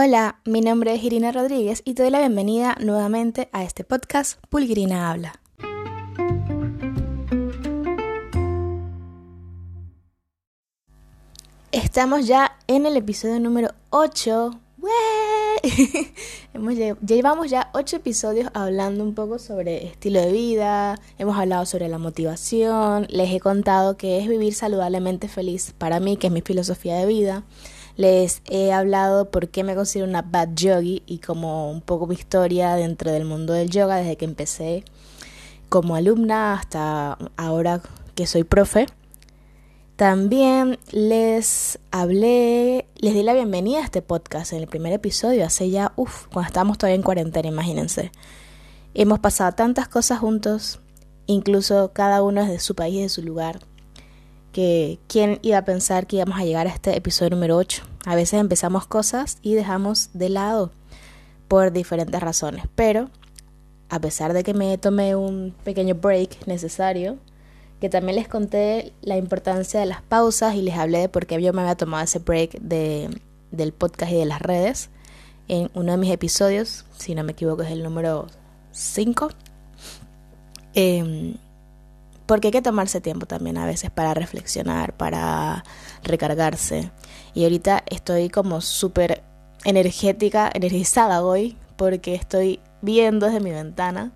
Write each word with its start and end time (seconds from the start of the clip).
Hola, 0.00 0.38
mi 0.44 0.60
nombre 0.60 0.94
es 0.94 1.02
Irina 1.02 1.32
Rodríguez 1.32 1.82
y 1.84 1.94
te 1.94 2.02
doy 2.02 2.12
la 2.12 2.20
bienvenida 2.20 2.76
nuevamente 2.80 3.48
a 3.50 3.64
este 3.64 3.82
podcast 3.82 4.38
Pulgrina 4.48 5.10
Habla. 5.10 5.32
Estamos 11.72 12.28
ya 12.28 12.56
en 12.68 12.86
el 12.86 12.96
episodio 12.96 13.40
número 13.40 13.70
8. 13.90 14.60
Hemos, 16.54 16.74
llevamos 17.04 17.50
ya 17.50 17.68
8 17.74 17.96
episodios 17.96 18.50
hablando 18.54 19.02
un 19.02 19.16
poco 19.16 19.40
sobre 19.40 19.84
estilo 19.84 20.20
de 20.20 20.30
vida, 20.30 20.94
hemos 21.18 21.36
hablado 21.36 21.66
sobre 21.66 21.88
la 21.88 21.98
motivación, 21.98 23.08
les 23.10 23.32
he 23.32 23.40
contado 23.40 23.96
que 23.96 24.20
es 24.20 24.28
vivir 24.28 24.54
saludablemente 24.54 25.26
feliz 25.26 25.74
para 25.76 25.98
mí, 25.98 26.16
que 26.16 26.28
es 26.28 26.32
mi 26.32 26.40
filosofía 26.40 26.94
de 26.94 27.06
vida. 27.06 27.42
Les 27.98 28.42
he 28.44 28.72
hablado 28.72 29.28
por 29.28 29.48
qué 29.48 29.64
me 29.64 29.74
considero 29.74 30.08
una 30.08 30.22
bad 30.22 30.50
yogi 30.54 31.02
y 31.04 31.18
como 31.18 31.68
un 31.68 31.80
poco 31.80 32.06
mi 32.06 32.14
historia 32.14 32.76
dentro 32.76 33.10
del 33.10 33.24
mundo 33.24 33.54
del 33.54 33.70
yoga 33.70 33.96
desde 33.96 34.16
que 34.16 34.24
empecé 34.24 34.84
como 35.68 35.96
alumna 35.96 36.52
hasta 36.52 37.18
ahora 37.36 37.80
que 38.14 38.28
soy 38.28 38.44
profe. 38.44 38.86
También 39.96 40.78
les 40.92 41.80
hablé, 41.90 42.86
les 42.98 43.14
di 43.14 43.24
la 43.24 43.34
bienvenida 43.34 43.80
a 43.80 43.84
este 43.84 44.00
podcast 44.00 44.52
en 44.52 44.60
el 44.60 44.68
primer 44.68 44.92
episodio, 44.92 45.44
hace 45.44 45.68
ya, 45.68 45.92
uff, 45.96 46.28
cuando 46.32 46.46
estábamos 46.46 46.78
todavía 46.78 46.94
en 46.94 47.02
cuarentena, 47.02 47.48
imagínense. 47.48 48.12
Hemos 48.94 49.18
pasado 49.18 49.50
tantas 49.56 49.88
cosas 49.88 50.20
juntos, 50.20 50.78
incluso 51.26 51.90
cada 51.92 52.22
uno 52.22 52.42
desde 52.42 52.60
su 52.60 52.76
país, 52.76 53.02
de 53.02 53.08
su 53.08 53.22
lugar, 53.22 53.58
quién 55.06 55.38
iba 55.42 55.58
a 55.58 55.64
pensar 55.64 56.06
que 56.06 56.16
íbamos 56.16 56.38
a 56.38 56.44
llegar 56.44 56.66
a 56.66 56.70
este 56.70 56.96
episodio 56.96 57.30
número 57.30 57.56
8. 57.56 57.82
A 58.06 58.14
veces 58.14 58.40
empezamos 58.40 58.86
cosas 58.86 59.38
y 59.42 59.54
dejamos 59.54 60.10
de 60.14 60.28
lado 60.28 60.72
por 61.46 61.72
diferentes 61.72 62.20
razones, 62.20 62.64
pero 62.74 63.08
a 63.88 64.00
pesar 64.00 64.32
de 64.32 64.42
que 64.42 64.54
me 64.54 64.76
tomé 64.78 65.16
un 65.16 65.54
pequeño 65.64 65.94
break 65.94 66.46
necesario, 66.46 67.18
que 67.80 67.88
también 67.88 68.16
les 68.16 68.28
conté 68.28 68.92
la 69.00 69.16
importancia 69.16 69.80
de 69.80 69.86
las 69.86 70.02
pausas 70.02 70.54
y 70.54 70.62
les 70.62 70.76
hablé 70.76 70.98
de 70.98 71.08
por 71.08 71.26
qué 71.26 71.40
yo 71.40 71.52
me 71.52 71.62
había 71.62 71.76
tomado 71.76 72.02
ese 72.02 72.18
break 72.18 72.60
de, 72.60 73.08
del 73.50 73.72
podcast 73.72 74.12
y 74.12 74.16
de 74.16 74.26
las 74.26 74.42
redes 74.42 74.90
en 75.48 75.70
uno 75.74 75.92
de 75.92 75.98
mis 75.98 76.10
episodios, 76.10 76.84
si 76.98 77.14
no 77.14 77.24
me 77.24 77.32
equivoco 77.32 77.62
es 77.62 77.70
el 77.70 77.82
número 77.82 78.26
5. 78.72 79.30
Em, 80.74 81.36
porque 82.28 82.48
hay 82.48 82.52
que 82.52 82.62
tomarse 82.62 83.00
tiempo 83.00 83.24
también 83.24 83.56
a 83.56 83.64
veces 83.64 83.90
para 83.90 84.12
reflexionar, 84.12 84.94
para 84.94 85.64
recargarse. 86.04 86.92
Y 87.32 87.44
ahorita 87.44 87.82
estoy 87.86 88.28
como 88.28 88.60
súper 88.60 89.22
energética, 89.64 90.50
energizada 90.52 91.22
hoy, 91.22 91.56
porque 91.76 92.14
estoy 92.14 92.60
viendo 92.82 93.26
desde 93.26 93.40
mi 93.40 93.50
ventana 93.50 94.12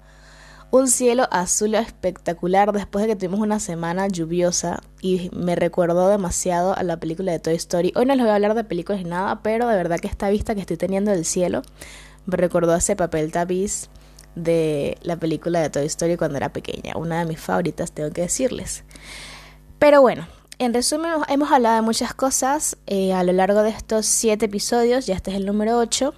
un 0.70 0.88
cielo 0.88 1.26
azul 1.30 1.74
espectacular 1.74 2.72
después 2.72 3.02
de 3.02 3.08
que 3.08 3.16
tuvimos 3.16 3.40
una 3.40 3.60
semana 3.60 4.08
lluviosa 4.08 4.80
y 5.00 5.30
me 5.32 5.56
recordó 5.56 6.08
demasiado 6.08 6.76
a 6.76 6.82
la 6.82 6.98
película 6.98 7.32
de 7.32 7.38
Toy 7.38 7.54
Story. 7.54 7.92
Hoy 7.96 8.04
no 8.04 8.14
les 8.14 8.24
voy 8.24 8.30
a 8.30 8.34
hablar 8.34 8.54
de 8.54 8.64
películas 8.64 9.02
ni 9.02 9.08
nada, 9.08 9.40
pero 9.42 9.68
de 9.68 9.76
verdad 9.76 9.98
que 10.00 10.08
esta 10.08 10.28
vista 10.28 10.54
que 10.54 10.60
estoy 10.60 10.76
teniendo 10.76 11.12
del 11.12 11.24
cielo 11.24 11.62
me 12.26 12.36
recordó 12.36 12.72
a 12.74 12.78
ese 12.78 12.94
papel 12.94 13.32
tapiz 13.32 13.88
de 14.34 14.98
la 15.02 15.16
película 15.16 15.60
de 15.60 15.70
Toy 15.70 15.86
Story 15.86 16.16
cuando 16.16 16.36
era 16.36 16.52
pequeña, 16.52 16.96
una 16.96 17.20
de 17.20 17.26
mis 17.26 17.40
favoritas, 17.40 17.92
tengo 17.92 18.10
que 18.10 18.22
decirles. 18.22 18.84
Pero 19.78 20.00
bueno, 20.00 20.26
en 20.58 20.74
resumen 20.74 21.12
hemos 21.28 21.50
hablado 21.50 21.76
de 21.76 21.82
muchas 21.82 22.14
cosas 22.14 22.76
eh, 22.86 23.12
a 23.12 23.24
lo 23.24 23.32
largo 23.32 23.62
de 23.62 23.70
estos 23.70 24.06
siete 24.06 24.46
episodios, 24.46 25.06
ya 25.06 25.14
este 25.14 25.30
es 25.30 25.36
el 25.36 25.46
número 25.46 25.78
8, 25.78 26.14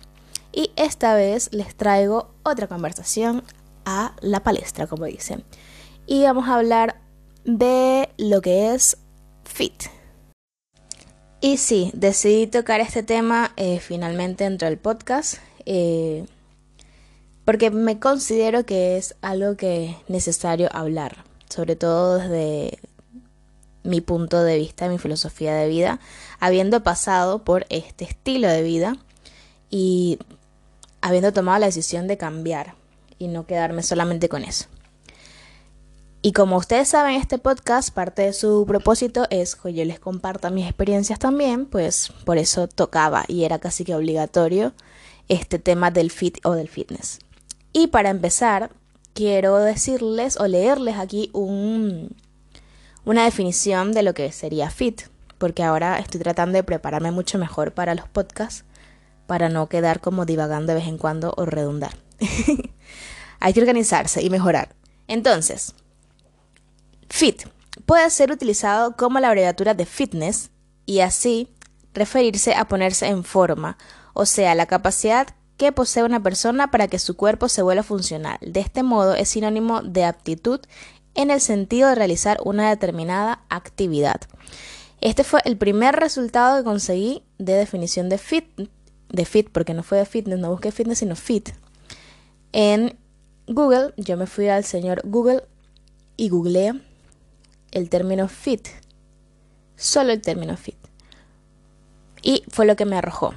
y 0.52 0.70
esta 0.76 1.14
vez 1.14 1.48
les 1.52 1.74
traigo 1.74 2.30
otra 2.42 2.68
conversación 2.68 3.42
a 3.84 4.14
la 4.20 4.42
palestra, 4.42 4.86
como 4.86 5.06
dicen. 5.06 5.44
Y 6.06 6.22
vamos 6.22 6.48
a 6.48 6.56
hablar 6.56 7.00
de 7.44 8.08
lo 8.18 8.40
que 8.40 8.74
es 8.74 8.98
fit. 9.44 9.84
Y 11.40 11.58
sí, 11.58 11.90
decidí 11.92 12.46
tocar 12.46 12.80
este 12.80 13.02
tema 13.02 13.52
eh, 13.56 13.78
finalmente 13.78 14.44
dentro 14.44 14.68
del 14.68 14.78
podcast, 14.78 15.39
eh, 15.66 16.24
porque 17.44 17.70
me 17.70 17.98
considero 17.98 18.64
que 18.64 18.96
es 18.96 19.16
algo 19.20 19.56
que 19.56 19.90
es 19.90 19.96
necesario 20.08 20.68
hablar, 20.72 21.24
sobre 21.48 21.77
todo 21.77 22.18
desde 22.18 22.78
mi 23.82 24.00
punto 24.00 24.42
de 24.42 24.56
vista, 24.56 24.88
mi 24.88 24.98
filosofía 24.98 25.54
de 25.54 25.68
vida, 25.68 26.00
habiendo 26.40 26.83
pasado 26.83 27.44
por 27.44 27.66
este 27.68 28.04
estilo 28.04 28.48
de 28.48 28.62
vida 28.62 28.96
y 29.70 30.18
habiendo 31.02 31.33
tomado 31.33 31.58
la 31.58 31.66
decisión 31.66 32.08
de 32.08 32.16
cambiar 32.16 32.74
y 33.18 33.28
no 33.28 33.46
quedarme 33.46 33.83
solamente 33.83 34.28
con 34.28 34.42
eso. 34.42 34.66
Y 36.22 36.33
como 36.33 36.56
ustedes 36.56 36.88
saben, 36.88 37.16
este 37.16 37.36
podcast, 37.36 37.90
parte 37.90 38.22
de 38.22 38.33
su 38.33 38.64
propósito 38.66 39.27
es 39.28 39.56
que 39.56 39.74
yo 39.74 39.84
les 39.84 40.00
comparta 40.00 40.48
mis 40.48 40.64
experiencias 40.64 41.18
también, 41.18 41.66
pues 41.66 42.10
por 42.24 42.38
eso 42.38 42.66
tocaba 42.66 43.27
y 43.28 43.44
era 43.44 43.58
casi 43.58 43.84
que 43.84 43.94
obligatorio 43.94 44.72
este 45.28 45.58
tema 45.58 45.90
del 45.90 46.10
fit 46.10 46.38
o 46.44 46.52
del 46.52 46.68
fitness. 46.68 47.18
Y 47.77 47.89
para 47.89 48.08
empezar, 48.08 48.70
quiero 49.14 49.58
decirles 49.58 50.39
o 50.39 50.46
leerles 50.46 50.96
aquí 50.96 51.29
un, 51.33 52.14
una 53.05 53.24
definición 53.24 53.90
de 53.90 54.05
lo 54.05 54.14
que 54.14 54.30
sería 54.30 54.70
fit, 54.70 55.02
porque 55.39 55.64
ahora 55.64 55.98
estoy 55.98 56.20
tratando 56.20 56.57
de 56.57 56.63
prepararme 56.63 57.11
mucho 57.11 57.36
mejor 57.36 57.74
para 57.74 57.96
los 57.96 58.08
podcasts, 58.08 58.64
para 59.27 59.48
no 59.48 59.68
quedar 59.68 60.01
como 60.01 60.24
divagando 60.24 60.68
de 60.68 60.79
vez 60.79 60.89
en 60.89 60.98
cuando 60.98 61.34
o 61.36 61.46
redundar. 61.46 61.96
Hay 63.40 63.52
que 63.52 63.61
organizarse 63.61 64.23
y 64.23 64.30
mejorar. 64.30 64.68
Entonces, 65.08 65.74
FIT 67.11 67.48
puede 67.86 68.08
ser 68.08 68.30
utilizado 68.30 68.95
como 68.95 69.18
la 69.18 69.30
abreviatura 69.30 69.74
de 69.74 69.84
fitness 69.84 70.51
y 70.86 71.01
así 71.01 71.48
referirse 71.92 72.55
a 72.55 72.68
ponerse 72.68 73.08
en 73.08 73.24
forma, 73.24 73.79
o 74.13 74.27
sea, 74.27 74.55
la 74.55 74.67
capacidad 74.67 75.34
que 75.56 75.72
posee 75.72 76.02
una 76.02 76.22
persona 76.22 76.70
para 76.70 76.88
que 76.88 76.98
su 76.98 77.16
cuerpo 77.16 77.48
se 77.48 77.62
vuelva 77.62 77.82
funcional. 77.82 78.38
De 78.40 78.60
este 78.60 78.82
modo 78.82 79.14
es 79.14 79.28
sinónimo 79.28 79.82
de 79.82 80.04
aptitud 80.04 80.60
en 81.14 81.30
el 81.30 81.40
sentido 81.40 81.88
de 81.88 81.94
realizar 81.94 82.38
una 82.44 82.68
determinada 82.68 83.44
actividad. 83.48 84.20
Este 85.00 85.22
fue 85.22 85.40
el 85.44 85.56
primer 85.56 85.96
resultado 85.96 86.58
que 86.58 86.64
conseguí 86.64 87.22
de 87.38 87.54
definición 87.54 88.08
de 88.08 88.18
fit, 88.18 88.46
de 89.08 89.24
fit, 89.24 89.48
porque 89.50 89.74
no 89.74 89.82
fue 89.82 89.98
de 89.98 90.06
fitness, 90.06 90.38
no 90.38 90.50
busqué 90.50 90.72
fitness, 90.72 90.98
sino 90.98 91.14
fit, 91.14 91.50
en 92.56 92.96
Google, 93.48 93.92
yo 93.96 94.16
me 94.16 94.28
fui 94.28 94.46
al 94.46 94.62
señor 94.62 95.02
Google 95.04 95.42
y 96.16 96.28
googleé 96.28 96.80
el 97.72 97.90
término 97.90 98.28
fit. 98.28 98.68
Solo 99.74 100.12
el 100.12 100.20
término 100.20 100.56
fit. 100.56 100.76
Y 102.22 102.44
fue 102.48 102.64
lo 102.64 102.76
que 102.76 102.84
me 102.84 102.96
arrojó. 102.96 103.34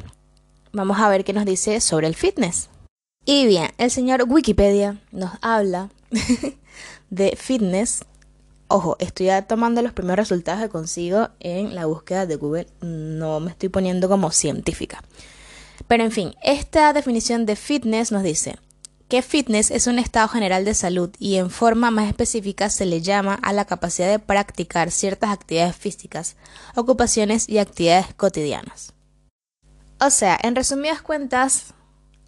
Vamos 0.72 1.00
a 1.00 1.10
ver 1.10 1.24
qué 1.24 1.34
nos 1.34 1.46
dice 1.46 1.80
sobre 1.82 2.08
el 2.08 2.16
fitness. 2.16 2.70
Y 3.26 3.46
bien, 3.46 3.72
el 3.78 3.92
señor 3.92 4.26
Wikipedia 4.28 5.02
nos 5.12 5.32
habla 5.42 5.90
de 7.10 7.36
fitness. 7.36 8.06
Ojo, 8.70 8.96
estoy 9.00 9.30
tomando 9.48 9.82
los 9.82 9.94
primeros 9.94 10.30
resultados 10.30 10.62
que 10.62 10.70
consigo 10.70 11.30
en 11.40 11.76
la 11.76 11.86
búsqueda 11.86 12.26
de 12.26 12.36
Google. 12.36 12.68
No 12.82 13.40
me 13.40 13.52
estoy 13.52 13.70
poniendo 13.70 14.10
como 14.10 14.32
científica. 14.32 15.04
Pero 15.88 16.04
en 16.04 16.12
fin, 16.12 16.36
esta 16.44 16.94
definición 16.94 17.46
de 17.46 17.56
fitness 17.56 18.12
nos 18.12 18.24
dice, 18.24 18.58
que 19.08 19.22
fitness 19.22 19.72
es 19.72 19.88
un 19.88 20.00
estado 20.00 20.28
general 20.28 20.66
de 20.66 20.74
salud 20.74 21.10
y 21.18 21.36
en 21.36 21.50
forma 21.50 21.92
más 21.92 22.10
específica 22.10 22.70
se 22.70 22.86
le 22.86 23.02
llama 23.02 23.40
a 23.42 23.54
la 23.54 23.66
capacidad 23.66 24.10
de 24.10 24.20
practicar 24.20 24.92
ciertas 24.92 25.30
actividades 25.30 25.76
físicas, 25.76 26.36
ocupaciones 26.76 27.48
y 27.48 27.60
actividades 27.60 28.14
cotidianas. 28.16 28.94
O 30.00 30.10
sea, 30.12 30.38
en 30.42 30.56
resumidas 30.56 31.02
cuentas, 31.02 31.74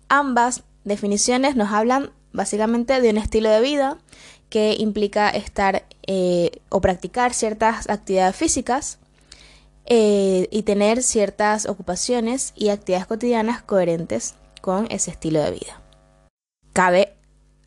ambas 0.07 0.63
definiciones 0.83 1.55
nos 1.55 1.71
hablan 1.71 2.11
básicamente 2.33 2.99
de 2.99 3.11
un 3.11 3.17
estilo 3.17 3.49
de 3.49 3.61
vida 3.61 3.97
que 4.49 4.75
implica 4.79 5.29
estar 5.29 5.85
eh, 6.07 6.61
o 6.69 6.81
practicar 6.81 7.33
ciertas 7.33 7.87
actividades 7.87 8.35
físicas 8.35 8.97
eh, 9.85 10.47
y 10.51 10.63
tener 10.63 11.03
ciertas 11.03 11.67
ocupaciones 11.67 12.53
y 12.55 12.69
actividades 12.69 13.05
cotidianas 13.05 13.61
coherentes 13.61 14.33
con 14.61 14.87
ese 14.89 15.11
estilo 15.11 15.41
de 15.41 15.51
vida. 15.51 15.81
Cabe 16.73 17.13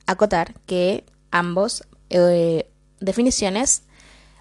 acotar 0.07 0.55
que 0.67 1.05
ambos 1.31 1.85
eh, 2.11 2.69
definiciones 2.99 3.85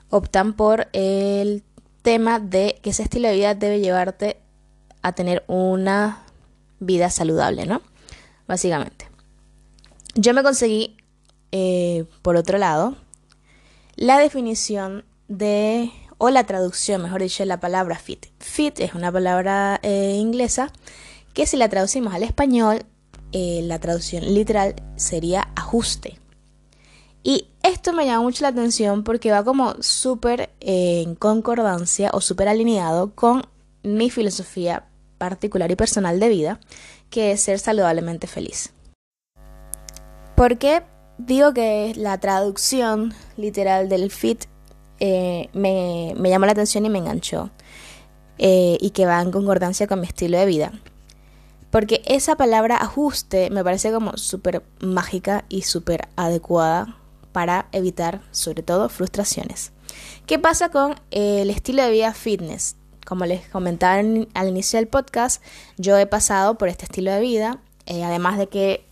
optan 0.10 0.54
por 0.54 0.88
el 0.94 1.63
tema 2.02 2.40
de 2.40 2.80
que 2.81 2.90
ese 2.90 3.04
estilo 3.04 3.28
de 3.28 3.36
vida 3.36 3.54
debe 3.54 3.80
llevarte 3.80 4.41
a 5.01 5.13
tener 5.13 5.44
una 5.48 6.24
vida 6.80 7.09
saludable, 7.09 7.65
¿no? 7.65 7.81
Básicamente. 8.48 9.07
Yo 10.15 10.33
me 10.33 10.44
conseguí, 10.44 10.98
eh, 11.51 12.06
por 12.21 12.36
otro 12.36 12.57
lado, 12.57 12.95
la 13.95 14.19
definición 14.19 15.06
de, 15.27 15.92
o 16.18 16.30
la 16.30 16.45
traducción, 16.45 17.01
mejor 17.01 17.21
dicho, 17.21 17.44
de 17.44 17.48
la 17.48 17.59
palabra 17.59 17.98
fit. 17.98 18.25
Fit 18.39 18.80
es 18.80 18.94
una 18.94 19.12
palabra 19.12 19.80
eh, 19.83 20.18
inglesa 20.19 20.71
que 21.33 21.45
si 21.45 21.56
la 21.56 21.69
traducimos 21.69 22.13
al 22.13 22.24
español, 22.24 22.83
eh, 23.31 23.62
la 23.63 23.80
traducción 23.80 24.33
literal 24.33 24.75
sería 24.98 25.48
ajuste. 25.56 26.19
Y 27.24 27.48
esto 27.63 27.94
me 27.94 28.06
llama 28.06 28.24
mucho 28.24 28.42
la 28.42 28.50
atención 28.50 29.03
porque 29.03 29.31
va 29.31 29.44
como 29.44 29.75
súper 29.80 30.50
en 30.59 31.15
concordancia 31.15 32.09
o 32.13 32.19
súper 32.19 32.50
alineado 32.50 33.13
con 33.13 33.45
mi 33.83 34.09
filosofía 34.09 34.88
particular 35.22 35.70
y 35.70 35.76
personal 35.76 36.20
de 36.20 36.30
vida, 36.30 36.60
que 37.12 37.32
es 37.32 37.42
ser 37.42 37.60
saludablemente 37.60 38.26
feliz. 38.26 38.74
¿Por 40.36 40.58
qué 40.58 40.82
digo 41.20 41.54
que 41.54 41.94
la 41.96 42.20
traducción 42.20 43.14
literal 43.38 43.88
del 43.88 44.10
fit 44.10 44.46
eh, 45.00 45.50
me, 45.54 46.16
llamó 46.28 46.48
la 46.48 46.54
atención 46.54 46.88
y 46.88 46.90
me 46.90 46.98
enganchó? 46.98 47.52
Eh, 48.40 48.80
y 48.82 48.90
que 48.90 49.06
va 49.06 49.22
en 49.22 49.30
concordancia 49.30 49.86
con 49.86 50.00
mi 50.00 50.08
estilo 50.08 50.40
de 50.40 50.48
vida. 50.48 50.72
Porque 51.70 52.02
esa 52.08 52.36
palabra 52.36 52.78
ajuste 52.78 53.52
me 53.52 53.64
parece 53.64 53.92
como 53.92 54.18
súper 54.18 54.64
mágica 54.80 55.46
y 55.50 55.62
súper 55.62 56.08
adecuada 56.16 56.98
para 57.32 57.68
evitar 57.74 58.24
sobre 58.32 58.64
todo 58.64 58.90
frustraciones. 58.90 59.72
¿Qué 60.26 60.40
pasa 60.40 60.70
con 60.70 60.96
el 61.12 61.52
estilo 61.52 61.84
de 61.84 61.92
vida 61.92 62.12
fitness? 62.16 62.76
Como 63.12 63.25
les 63.25 63.46
comentaba 63.50 63.96
al 63.96 64.48
inicio 64.48 64.80
del 64.80 64.88
podcast, 64.88 65.44
yo 65.75 65.98
he 65.98 66.08
pasado 66.08 66.58
por 66.58 66.69
este 66.69 66.86
estilo 66.86 67.12
de 67.12 67.19
vida, 67.19 67.60
eh, 67.86 68.06
además 68.06 68.38
de 68.38 68.48
que 68.48 68.86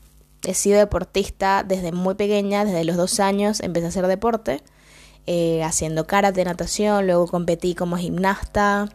he 0.45 0.53
sido 0.53 0.77
deportista 0.77 1.63
desde 1.63 1.93
muy 1.93 2.15
pequeña, 2.15 2.65
desde 2.65 2.83
los 2.83 2.97
dos 2.97 3.21
años 3.21 3.61
empecé 3.61 3.85
a 3.85 3.87
hacer 3.87 4.07
deporte, 4.07 4.61
eh, 5.25 5.63
haciendo 5.63 6.05
karate, 6.05 6.43
natación, 6.43 7.07
luego 7.07 7.27
competí 7.27 7.75
como 7.75 7.95
gimnasta, 7.95 8.89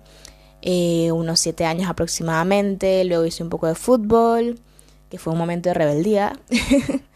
eh, 0.61 1.11
unos 1.11 1.41
siete 1.41 1.65
años 1.65 1.89
aproximadamente, 1.89 3.03
luego 3.05 3.25
hice 3.25 3.43
un 3.43 3.49
poco 3.49 3.67
de 3.67 3.77
fútbol, 3.77 4.61
que 5.09 5.17
fue 5.17 5.33
un 5.33 5.39
momento 5.39 5.71
de 5.71 5.75
rebeldía. 5.75 6.39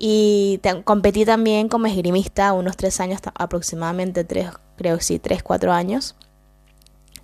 Y 0.00 0.60
competí 0.84 1.24
también 1.24 1.68
como 1.68 1.88
esgrimista 1.88 2.52
unos 2.52 2.76
tres 2.76 3.00
años, 3.00 3.20
aproximadamente 3.34 4.22
tres, 4.22 4.50
creo 4.76 4.98
que 4.98 5.02
sí, 5.02 5.18
tres, 5.18 5.42
cuatro 5.42 5.72
años, 5.72 6.14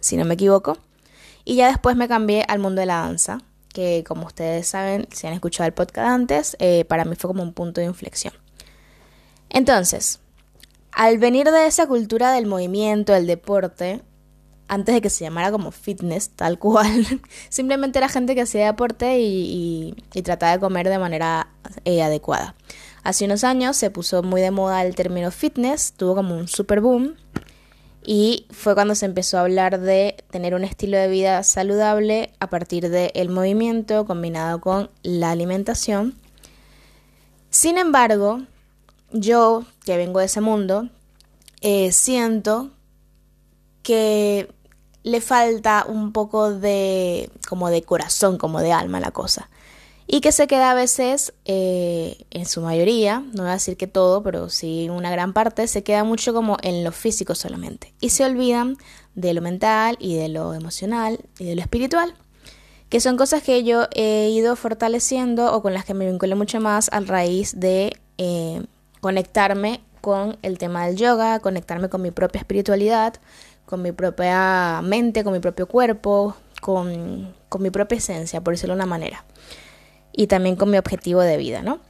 si 0.04 0.16
no 0.16 0.24
me 0.24 0.34
equivoco. 0.34 0.78
Y 1.44 1.56
ya 1.56 1.68
después 1.68 1.96
me 1.96 2.08
cambié 2.08 2.44
al 2.46 2.58
mundo 2.58 2.80
de 2.80 2.86
la 2.86 3.00
danza, 3.00 3.40
que 3.72 4.04
como 4.06 4.26
ustedes 4.26 4.68
saben, 4.68 5.08
si 5.10 5.26
han 5.26 5.32
escuchado 5.32 5.66
el 5.66 5.74
podcast 5.74 6.08
antes, 6.08 6.56
eh, 6.60 6.84
para 6.84 7.04
mí 7.04 7.16
fue 7.16 7.28
como 7.28 7.42
un 7.42 7.52
punto 7.52 7.80
de 7.80 7.86
inflexión. 7.86 8.34
Entonces, 9.50 10.20
al 10.92 11.18
venir 11.18 11.50
de 11.50 11.66
esa 11.66 11.86
cultura 11.86 12.32
del 12.32 12.46
movimiento, 12.46 13.12
del 13.12 13.26
deporte, 13.26 14.02
antes 14.68 14.94
de 14.94 15.00
que 15.00 15.10
se 15.10 15.24
llamara 15.24 15.50
como 15.50 15.70
fitness, 15.70 16.30
tal 16.30 16.58
cual. 16.58 17.20
Simplemente 17.48 17.98
era 17.98 18.08
gente 18.08 18.34
que 18.34 18.42
hacía 18.42 18.66
deporte 18.66 19.18
y, 19.20 19.94
trataba 20.22 20.52
de 20.52 20.60
comer 20.60 20.88
de 20.88 20.98
manera 20.98 21.48
eh, 21.84 22.02
adecuada. 22.02 22.54
Hace 23.02 23.26
unos 23.26 23.44
años 23.44 23.76
se 23.76 23.90
puso 23.90 24.22
muy 24.22 24.40
de 24.40 24.50
moda 24.50 24.82
el 24.82 24.94
término 24.94 25.30
fitness, 25.30 25.92
tuvo 25.92 26.14
como 26.14 26.36
un 26.36 26.48
super 26.48 26.80
boom. 26.80 27.16
Y 28.06 28.46
fue 28.50 28.74
cuando 28.74 28.94
se 28.94 29.06
empezó 29.06 29.38
a 29.38 29.42
hablar 29.42 29.80
de 29.80 30.16
tener 30.30 30.54
un 30.54 30.62
estilo 30.62 30.98
de 30.98 31.08
vida 31.08 31.42
saludable 31.42 32.32
a 32.38 32.50
partir 32.50 32.90
del 32.90 33.30
movimiento 33.30 34.04
combinado 34.04 34.60
con 34.60 34.90
la 35.02 35.30
alimentación. 35.30 36.14
Sin 37.48 37.78
embargo, 37.78 38.42
yo, 39.10 39.64
que 39.86 39.96
vengo 39.96 40.20
de 40.20 40.26
ese 40.26 40.42
mundo, 40.42 40.90
eh, 41.62 41.92
siento 41.92 42.70
que 43.82 44.52
le 45.02 45.20
falta 45.20 45.86
un 45.88 46.12
poco 46.12 46.52
de 46.52 47.30
como 47.48 47.70
de 47.70 47.82
corazón, 47.82 48.36
como 48.36 48.60
de 48.60 48.72
alma 48.72 49.00
la 49.00 49.12
cosa. 49.12 49.48
Y 50.06 50.20
que 50.20 50.32
se 50.32 50.46
queda 50.46 50.72
a 50.72 50.74
veces, 50.74 51.32
eh, 51.46 52.26
en 52.30 52.46
su 52.46 52.60
mayoría, 52.60 53.20
no 53.32 53.42
voy 53.42 53.50
a 53.50 53.54
decir 53.54 53.76
que 53.76 53.86
todo, 53.86 54.22
pero 54.22 54.50
sí 54.50 54.88
una 54.90 55.10
gran 55.10 55.32
parte, 55.32 55.66
se 55.66 55.82
queda 55.82 56.04
mucho 56.04 56.34
como 56.34 56.58
en 56.62 56.84
lo 56.84 56.92
físico 56.92 57.34
solamente. 57.34 57.94
Y 58.00 58.10
se 58.10 58.24
olvidan 58.24 58.76
de 59.14 59.32
lo 59.32 59.40
mental 59.40 59.96
y 59.98 60.16
de 60.16 60.28
lo 60.28 60.54
emocional 60.54 61.20
y 61.38 61.46
de 61.46 61.54
lo 61.54 61.62
espiritual. 61.62 62.14
Que 62.90 63.00
son 63.00 63.16
cosas 63.16 63.42
que 63.42 63.64
yo 63.64 63.88
he 63.94 64.30
ido 64.30 64.56
fortaleciendo 64.56 65.54
o 65.54 65.62
con 65.62 65.72
las 65.72 65.84
que 65.84 65.94
me 65.94 66.06
vinculé 66.06 66.34
mucho 66.34 66.60
más 66.60 66.90
a 66.92 67.00
raíz 67.00 67.58
de 67.58 67.96
eh, 68.18 68.62
conectarme 69.00 69.80
con 70.00 70.36
el 70.42 70.58
tema 70.58 70.86
del 70.86 70.96
yoga, 70.96 71.40
conectarme 71.40 71.88
con 71.88 72.02
mi 72.02 72.10
propia 72.10 72.40
espiritualidad, 72.40 73.14
con 73.64 73.80
mi 73.80 73.92
propia 73.92 74.82
mente, 74.82 75.24
con 75.24 75.32
mi 75.32 75.40
propio 75.40 75.66
cuerpo, 75.66 76.36
con, 76.60 77.34
mi 77.58 77.70
propia 77.70 77.98
esencia, 77.98 78.42
por 78.42 78.54
decirlo 78.54 78.74
de 78.74 78.80
una 78.80 78.86
manera. 78.86 79.24
Y 80.16 80.26
también 80.28 80.56
con 80.56 80.70
mi 80.70 80.78
objetivo 80.78 81.20
de 81.20 81.36
vida, 81.36 81.62
¿no? 81.62 81.80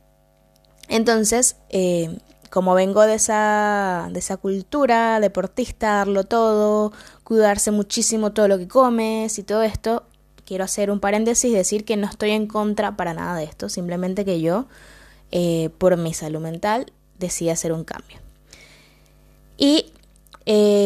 Entonces, 0.89 1.57
eh, 1.71 2.19
como 2.51 2.75
vengo 2.75 3.03
de 3.03 3.15
esa, 3.15 4.09
de 4.13 4.19
esa 4.19 4.37
cultura 4.37 5.19
deportista, 5.21 5.95
darlo 5.95 6.25
todo, 6.25 6.93
cuidarse 7.25 7.71
muchísimo 7.71 8.33
todo 8.33 8.49
lo 8.49 8.59
que 8.59 8.69
comes 8.69 9.39
y 9.39 9.43
todo 9.43 9.63
esto, 9.63 10.05
quiero 10.45 10.65
hacer 10.65 10.91
un 10.91 11.01
paréntesis 11.01 11.51
y 11.51 11.55
decir 11.55 11.85
que 11.85 11.97
no 11.97 12.07
estoy 12.07 12.31
en 12.31 12.47
contra 12.47 12.97
para 12.97 13.15
nada 13.15 13.37
de 13.37 13.45
esto, 13.45 13.69
simplemente 13.69 14.25
que 14.25 14.41
yo, 14.41 14.67
eh, 15.33 15.71
por 15.79 15.97
mi 15.97 16.15
salud 16.15 16.41
mental, 16.41 16.93
decidí 17.19 17.51
hacer 17.51 17.73
un 17.73 17.85
cambio. 17.85 18.19
Y 19.57 19.94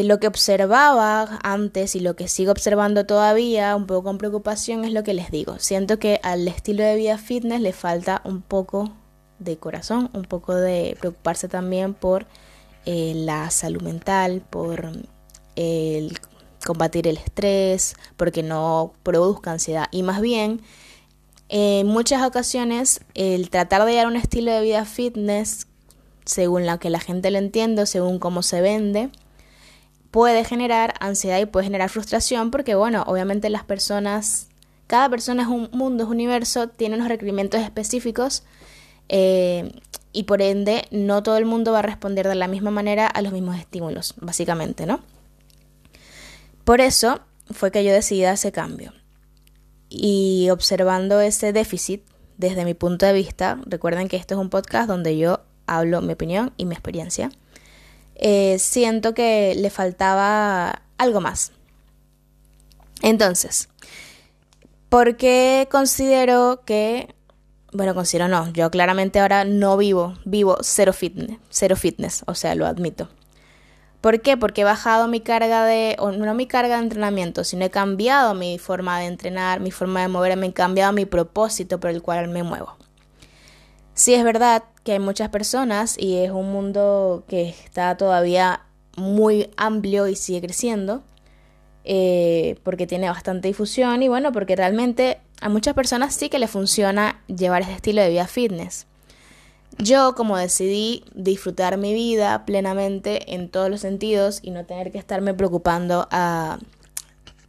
eh, 0.01 0.05
lo 0.05 0.21
que 0.21 0.27
observaba 0.27 1.39
antes 1.43 1.95
y 1.95 2.01
lo 2.01 2.17
que 2.17 2.29
sigo 2.29 2.53
observando 2.53 3.07
todavía, 3.07 3.75
un 3.77 3.87
poco 3.87 4.05
con 4.05 4.19
preocupación, 4.19 4.85
es 4.85 4.93
lo 4.93 5.03
que 5.03 5.15
les 5.15 5.31
digo. 5.31 5.59
Siento 5.59 5.99
que 5.99 6.21
al 6.23 6.47
estilo 6.49 6.83
de 6.83 6.97
vida 6.97 7.19
fitness 7.19 7.61
le 7.61 7.73
falta 7.73 8.23
un 8.25 8.43
poco 8.43 8.93
de 9.39 9.57
corazón, 9.57 10.11
un 10.13 10.23
poco 10.23 10.55
de 10.55 10.97
preocuparse 11.01 11.49
también 11.49 11.95
por 11.95 12.27
eh, 12.87 13.13
la 13.15 13.51
salud 13.51 13.83
mental, 13.83 14.43
por 14.49 14.91
el 15.57 16.19
combatir 16.65 17.07
el 17.07 17.17
estrés, 17.17 17.95
porque 18.17 18.43
no 18.43 18.93
produzca 19.03 19.53
ansiedad. 19.53 19.87
Y 19.91 20.03
más 20.03 20.21
bien, 20.21 20.61
en 21.49 21.87
muchas 21.87 22.23
ocasiones, 22.27 23.01
el 23.15 23.51
tratar 23.51 23.85
de 23.85 23.95
dar 23.95 24.07
un 24.07 24.17
estilo 24.17 24.53
de 24.53 24.63
vida 24.63 24.85
fitness, 24.85 25.67
según 26.25 26.67
la 26.67 26.79
que 26.79 26.91
la 26.91 27.01
gente 27.01 27.31
lo 27.31 27.39
entiende, 27.39 27.87
según 27.87 28.19
cómo 28.19 28.43
se 28.43 28.61
vende, 28.61 29.11
puede 30.11 30.45
generar 30.45 30.95
ansiedad 31.01 31.39
y 31.39 31.47
puede 31.47 31.65
generar 31.65 31.91
frustración 31.91 32.51
porque, 32.51 32.75
bueno, 32.75 33.05
obviamente 33.07 33.51
las 33.51 33.65
personas, 33.65 34.49
cada 34.87 35.09
persona 35.09 35.43
es 35.43 35.49
un 35.49 35.69
mundo, 35.73 36.05
es 36.05 36.09
un 36.09 36.17
universo, 36.17 36.69
tiene 36.69 36.97
unos 36.97 37.09
requerimientos 37.09 37.61
específicos 37.61 38.43
eh, 39.09 39.73
y 40.13 40.25
por 40.25 40.43
ende 40.43 40.87
no 40.91 41.23
todo 41.23 41.37
el 41.37 41.45
mundo 41.45 41.73
va 41.73 41.81
a 41.81 41.83
responder 41.83 42.27
de 42.27 42.35
la 42.35 42.49
misma 42.49 42.71
manera 42.71 43.07
a 43.07 43.23
los 43.23 43.33
mismos 43.33 43.59
estímulos, 43.59 44.15
básicamente, 44.21 44.87
¿no? 44.87 45.01
Por 46.65 46.81
eso 46.81 47.21
fue 47.51 47.71
que 47.71 47.85
yo 47.85 47.93
decidí 47.93 48.25
ese 48.25 48.53
cambio. 48.53 48.93
Y 49.89 50.49
observando 50.51 51.21
ese 51.21 51.53
déficit 51.53 52.03
desde 52.37 52.65
mi 52.65 52.75
punto 52.75 53.07
de 53.07 53.15
vista, 53.15 53.59
recuerden 53.65 54.09
que 54.09 54.17
esto 54.17 54.35
es 54.35 54.41
un 54.41 54.51
podcast 54.51 54.89
donde 54.89 55.17
yo 55.17 55.41
hablo 55.67 56.03
mi 56.03 56.13
opinión 56.13 56.53
y 56.57 56.67
mi 56.67 56.75
experiencia. 56.75 57.31
Eh, 58.19 58.59
siento 58.59 59.15
que 59.15 59.55
le 59.57 59.71
faltaba 59.71 60.83
algo 60.99 61.21
más. 61.21 61.53
Entonces, 63.01 63.69
¿por 64.89 65.17
qué 65.17 65.69
considero 65.71 66.63
que, 66.67 67.15
bueno, 67.73 67.95
considero 67.95 68.27
no, 68.27 68.53
yo 68.53 68.71
claramente 68.71 69.21
ahora 69.21 69.45
no 69.45 69.77
vivo, 69.77 70.19
vivo 70.25 70.59
cero 70.63 70.93
fitness, 70.93 71.39
cero 71.49 71.77
fitness, 71.77 72.25
o 72.27 72.35
sea, 72.35 72.57
lo 72.57 72.67
admito. 72.67 73.09
¿Por 74.01 74.21
qué? 74.21 74.37
Porque 74.37 74.61
he 74.61 74.65
bajado 74.65 75.09
mi 75.09 75.21
carga 75.21 75.65
de, 75.65 75.97
o 75.99 76.13
no 76.13 76.35
mi 76.35 76.47
carga 76.47 76.77
de 76.77 76.83
entrenamiento, 76.83 77.43
sino 77.45 77.65
he 77.65 77.71
cambiado 77.71 78.35
mi 78.35 78.59
forma 78.59 78.99
de 79.01 79.07
entrenar, 79.07 79.61
mi 79.61 79.71
forma 79.73 80.03
de 80.03 80.09
moverme, 80.09 80.47
he 80.47 80.53
cambiado 80.53 80.93
mi 80.93 81.05
propósito 81.05 81.81
por 81.81 81.91
el 81.91 82.03
cual 82.03 82.29
me 82.29 82.43
muevo. 82.43 82.77
Sí 83.95 84.15
es 84.15 84.23
verdad 84.23 84.63
que 84.89 84.93
hay 84.93 85.01
muchas 85.01 85.29
personas 85.29 85.99
y 85.99 86.17
es 86.17 86.31
un 86.31 86.51
mundo 86.51 87.25
que 87.29 87.51
está 87.51 87.99
todavía 87.99 88.63
muy 88.97 89.51
amplio 89.59 90.09
y 90.09 90.17
sigue 90.17 90.41
creciendo 90.41 91.03
eh, 91.85 92.59
porque 92.63 92.87
tiene 92.87 93.11
bastante 93.11 93.49
difusión 93.49 94.03
y 94.03 94.09
bueno, 94.09 94.33
porque 94.33 94.57
realmente 94.57 95.21
a 95.43 95.51
muchas 95.51 95.75
personas 95.75 96.15
sí 96.15 96.31
que 96.31 96.39
le 96.39 96.49
funciona 96.49 97.21
llevar 97.27 97.61
este 97.61 97.75
estilo 97.75 98.01
de 98.01 98.09
vida 98.09 98.27
fitness. 98.27 98.87
Yo 99.77 100.15
como 100.15 100.39
decidí 100.39 101.05
disfrutar 101.15 101.77
mi 101.77 101.93
vida 101.93 102.47
plenamente 102.47 103.35
en 103.35 103.51
todos 103.51 103.69
los 103.69 103.83
sentidos 103.83 104.41
y 104.43 104.53
no 104.53 104.65
tener 104.65 104.91
que 104.91 104.97
estarme 104.97 105.35
preocupando 105.35 106.09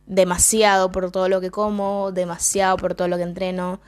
demasiado 0.08 0.91
por 0.91 1.10
todo 1.10 1.29
lo 1.29 1.39
que 1.39 1.51
como, 1.51 2.12
demasiado 2.12 2.75
por 2.75 2.96
todo 2.96 3.08
lo 3.08 3.15
que 3.15 3.24
entreno, 3.24 3.79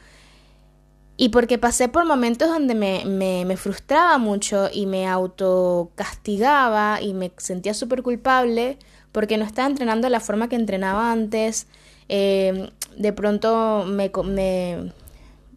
y 1.22 1.30
porque 1.30 1.60
pasé 1.60 1.88
por 1.88 2.04
momentos 2.04 2.50
donde 2.50 2.74
me, 2.74 3.06
me, 3.06 3.56
frustraba 3.56 4.18
mucho 4.18 4.70
y 4.74 4.88
me 4.88 5.08
autocastigaba 5.08 7.00
y 7.00 7.14
me 7.14 7.32
sentía 7.38 7.76
súper 7.76 8.02
culpable 8.02 8.80
porque 9.12 9.38
no 9.38 9.46
estaba 9.46 9.68
entrenando 9.68 10.08
de 10.08 10.10
la 10.10 10.20
forma 10.20 10.50
que 10.50 10.56
entrenaba 10.56 11.12
antes. 11.12 11.68
Eh, 12.10 12.72
de 12.98 13.14
pronto 13.14 13.86
me, 13.86 14.12
me 14.24 14.94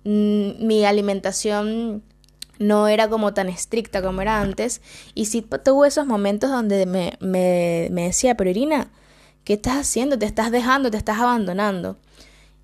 mm, 0.04 0.66
mi 0.66 0.84
alimentación 0.84 2.02
no 2.58 2.86
era 2.86 3.08
como 3.08 3.32
tan 3.32 3.48
estricta 3.48 4.02
como 4.02 4.20
era 4.20 4.42
antes. 4.42 4.82
Y 5.14 5.24
sí 5.24 5.40
tuve 5.40 5.88
esos 5.88 6.04
momentos 6.04 6.50
donde 6.50 6.84
me, 6.84 7.14
me, 7.20 7.88
me 7.90 8.02
decía, 8.02 8.36
pero 8.36 8.50
Irina, 8.50 8.90
¿qué 9.44 9.54
estás 9.54 9.78
haciendo? 9.78 10.18
Te 10.18 10.26
estás 10.26 10.50
dejando, 10.50 10.90
te 10.90 10.98
estás 10.98 11.20
abandonando. 11.20 11.96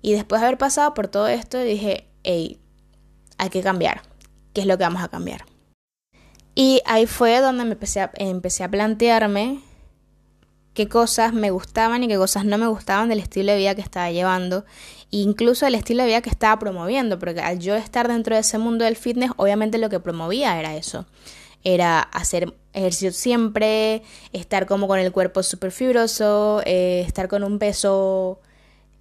Y 0.03 0.13
después 0.13 0.39
de 0.39 0.45
haber 0.45 0.59
pasado 0.59 0.93
por 0.93 1.07
todo 1.07 1.27
esto, 1.27 1.57
dije, 1.57 2.07
hey, 2.21 2.60
hay 3.41 3.49
que 3.49 3.63
cambiar. 3.63 4.03
¿Qué 4.53 4.61
es 4.61 4.67
lo 4.67 4.77
que 4.77 4.83
vamos 4.83 5.01
a 5.01 5.07
cambiar? 5.07 5.45
Y 6.53 6.81
ahí 6.85 7.07
fue 7.07 7.39
donde 7.39 7.65
me 7.65 7.71
empecé 7.71 8.63
a, 8.63 8.69
plantearme 8.69 9.61
qué 10.75 10.87
cosas 10.87 11.33
me 11.33 11.49
gustaban 11.49 12.03
y 12.03 12.07
qué 12.07 12.17
cosas 12.17 12.45
no 12.45 12.59
me 12.59 12.67
gustaban 12.67 13.09
del 13.09 13.19
estilo 13.19 13.51
de 13.51 13.57
vida 13.57 13.73
que 13.73 13.81
estaba 13.81 14.11
llevando, 14.11 14.63
e 15.11 15.17
incluso 15.17 15.65
el 15.65 15.73
estilo 15.73 16.03
de 16.03 16.09
vida 16.09 16.21
que 16.21 16.29
estaba 16.29 16.59
promoviendo, 16.59 17.17
porque 17.17 17.41
al 17.41 17.59
yo 17.59 17.75
estar 17.75 18.07
dentro 18.07 18.35
de 18.35 18.41
ese 18.41 18.59
mundo 18.59 18.85
del 18.85 18.95
fitness, 18.95 19.31
obviamente 19.37 19.79
lo 19.79 19.89
que 19.89 19.99
promovía 19.99 20.59
era 20.59 20.75
eso. 20.75 21.07
Era 21.63 21.99
hacer 21.99 22.53
ejercicio 22.73 23.11
siempre, 23.11 24.03
estar 24.33 24.67
como 24.67 24.87
con 24.87 24.99
el 24.99 25.11
cuerpo 25.11 25.41
súper 25.41 25.71
fibroso, 25.71 26.61
eh, 26.65 27.03
estar 27.07 27.27
con 27.27 27.43
un 27.43 27.57
peso 27.57 28.39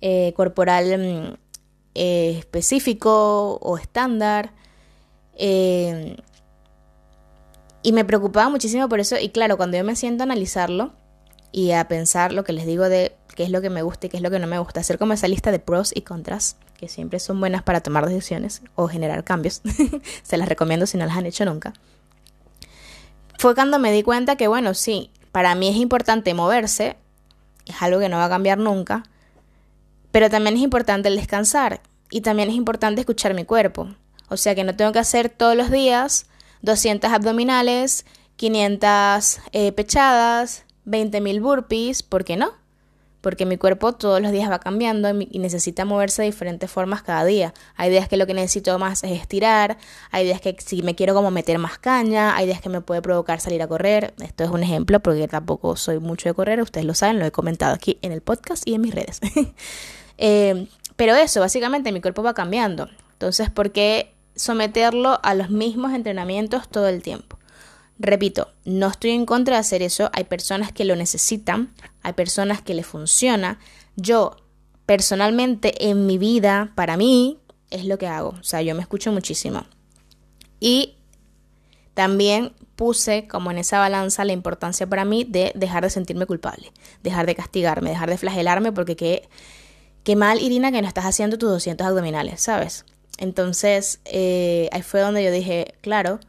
eh, 0.01 0.33
corporal 0.35 0.99
mm, 0.99 1.50
eh, 1.95 2.37
específico 2.39 3.55
o 3.57 3.79
estándar. 3.79 4.53
y 7.83 7.93
me 7.93 8.05
preocupaba 8.05 8.49
muchísimo 8.49 8.89
por 8.89 9.01
eso. 9.01 9.17
Y 9.19 9.31
claro, 9.31 9.57
cuando 9.57 9.77
yo 9.77 9.85
me 9.85 9.97
siento 9.97 10.23
a 10.23 10.27
analizarlo, 10.27 10.93
y 11.53 11.73
a 11.73 11.89
pensar 11.89 12.33
lo 12.33 12.45
que 12.45 12.53
les 12.53 12.67
digo 12.67 12.89
de 12.89 13.17
qué 13.35 13.45
es 13.45 13.51
lo 13.51 13.61
que 13.61 13.71
me 13.71 13.83
gusta 13.83 14.07
y 14.07 14.11
qué 14.11 14.17
es 14.17 14.23
lo 14.23 14.31
que 14.31 14.39
no 14.39 14.47
me 14.47 14.59
gusta. 14.59 14.81
Hacer 14.81 14.99
como 14.99 15.13
esa 15.13 15.29
lista 15.29 15.51
de 15.51 15.59
pros 15.59 15.93
y 15.95 16.03
contras, 16.03 16.57
que 16.77 16.89
siempre 16.89 17.19
son 17.19 17.41
buenas 17.41 17.63
para 17.63 17.81
tomar 17.81 18.07
decisiones 18.07 18.63
o 18.75 18.89
generar 18.89 19.25
cambios. 19.25 19.63
Se 20.23 20.37
las 20.37 20.49
recomiendo 20.49 20.87
si 20.87 20.97
no 20.97 21.07
las 21.07 21.17
han 21.17 21.27
hecho 21.27 21.45
nunca. 21.45 21.73
Fue 23.39 23.55
cuando 23.55 23.79
me 23.79 23.93
di 23.93 24.03
cuenta 24.03 24.37
que, 24.37 24.49
bueno, 24.49 24.75
sí, 24.75 25.11
para 25.33 25.55
mí 25.55 25.69
es 25.69 25.77
importante 25.77 26.35
moverse, 26.35 26.97
es 27.67 27.83
algo 27.83 27.99
que 27.99 28.09
no 28.09 28.19
va 28.19 28.27
a 28.27 28.29
cambiar 28.29 28.59
nunca, 28.59 29.05
pero 30.13 30.31
también 30.31 30.57
es 30.57 30.63
importante 30.63 31.09
el 31.09 31.17
descansar 31.17 31.81
y 32.11 32.21
también 32.23 32.49
es 32.49 32.55
importante 32.55 33.01
escuchar 33.01 33.35
mi 33.35 33.45
cuerpo. 33.45 33.89
O 34.29 34.37
sea 34.37 34.55
que 34.55 34.65
no 34.65 34.77
tengo 34.77 34.93
que 34.93 34.99
hacer 34.99 35.29
todos 35.29 35.57
los 35.57 35.71
días 35.71 36.27
200 36.63 37.11
abdominales, 37.11 38.05
500 38.37 39.41
eh, 39.53 39.73
pechadas, 39.73 40.65
20.000 40.87 41.41
burpees, 41.41 42.03
¿por 42.03 42.25
qué 42.25 42.37
no? 42.37 42.53
Porque 43.21 43.45
mi 43.45 43.59
cuerpo 43.59 43.93
todos 43.93 44.23
los 44.23 44.33
días 44.33 44.51
va 44.51 44.61
cambiando 44.61 45.11
y 45.11 45.39
necesita 45.41 45.85
moverse 45.85 46.23
de 46.23 46.27
diferentes 46.27 46.71
formas 46.71 47.03
cada 47.03 47.23
día. 47.27 47.53
Hay 47.77 47.91
días 47.91 48.09
que 48.09 48.17
lo 48.17 48.27
que 48.27 48.33
necesito 48.33 48.79
más 48.79 49.05
es 49.05 49.11
estirar, 49.13 49.77
hay 50.11 50.25
días 50.25 50.41
que 50.41 50.57
si 50.59 50.81
me 50.83 50.95
quiero 50.95 51.13
como 51.13 51.31
meter 51.31 51.59
más 51.59 51.79
caña, 51.79 52.35
hay 52.35 52.47
días 52.47 52.63
que 52.63 52.71
me 52.71 52.81
puede 52.81 53.03
provocar 53.03 53.41
salir 53.41 53.61
a 53.61 53.69
correr. 53.69 54.15
Esto 54.23 54.45
es 54.45 54.51
un 54.51 54.63
ejemplo 54.63 55.01
porque 55.01 55.29
tampoco 55.29 55.77
soy 55.77 55.99
mucho 55.99 56.31
de 56.31 56.35
correr, 56.35 56.63
ustedes 56.63 56.87
lo 56.87 56.95
saben, 56.95 57.19
lo 57.19 57.27
he 57.27 57.31
comentado 57.31 57.75
aquí 57.75 57.99
en 58.01 58.13
el 58.13 58.23
podcast 58.23 58.67
y 58.67 58.75
en 58.75 58.81
mis 58.81 58.95
redes. 58.95 59.21
Eh, 60.21 60.69
pero 60.97 61.17
eso, 61.17 61.41
básicamente 61.41 61.93
mi 61.93 62.01
cuerpo 62.01 62.23
va 62.23 62.35
cambiando. 62.35 62.89
Entonces, 63.13 63.51
¿por 63.51 63.73
qué 63.73 64.15
someterlo 64.37 65.19
a 65.23 65.35
los 65.35 65.51
mismos 65.51 65.93
entrenamientos 65.95 66.69
todo 66.69 66.89
el 66.89 67.03
tiempo? 67.03 67.39
Repito, 67.99 68.49
no 68.65 68.89
estoy 68.89 69.11
en 69.11 69.27
contra 69.27 69.57
de 69.57 69.61
hacer 69.61 69.83
eso. 69.83 70.11
Hay 70.13 70.25
personas 70.25 70.73
que 70.73 70.85
lo 70.85 70.95
necesitan, 70.95 71.73
hay 72.03 72.13
personas 72.13 72.61
que 72.63 72.75
le 72.75 72.83
funciona. 72.83 73.59
Yo, 73.97 74.37
personalmente, 74.87 75.89
en 75.89 76.07
mi 76.07 76.19
vida, 76.19 76.73
para 76.75 76.97
mí, 76.97 77.39
es 77.71 77.87
lo 77.87 77.99
que 77.99 78.07
hago. 78.07 78.31
O 78.39 78.45
sea, 78.45 78.61
yo 78.63 78.75
me 78.75 78.83
escucho 78.83 79.13
muchísimo. 79.13 79.65
Y 80.61 80.97
también 81.95 82.53
puse 82.77 83.27
como 83.27 83.51
en 83.51 83.59
esa 83.59 83.79
balanza 83.79 84.25
la 84.25 84.33
importancia 84.33 84.87
para 84.87 85.05
mí 85.05 85.25
de 85.25 85.53
dejar 85.55 85.83
de 85.83 85.91
sentirme 85.91 86.27
culpable, 86.27 86.73
dejar 87.03 87.27
de 87.27 87.35
castigarme, 87.35 87.91
dejar 87.91 88.09
de 88.11 88.19
flagelarme 88.19 88.73
porque 88.73 88.97
qué, 88.97 89.29
qué 90.05 90.17
mal, 90.17 90.41
Irina, 90.41 90.73
que 90.73 90.83
no 90.83 90.89
estás 90.89 91.05
haciendo 91.05 91.39
tus 91.39 91.51
200 91.51 91.87
abdominales, 91.87 92.41
¿sabes? 92.41 92.85
Entonces, 93.19 94.01
eh, 94.07 94.69
ahí 94.73 94.83
fue 94.83 95.01
donde 95.01 95.23
yo 95.23 95.31
dije, 95.31 95.75
claro, 95.83 96.21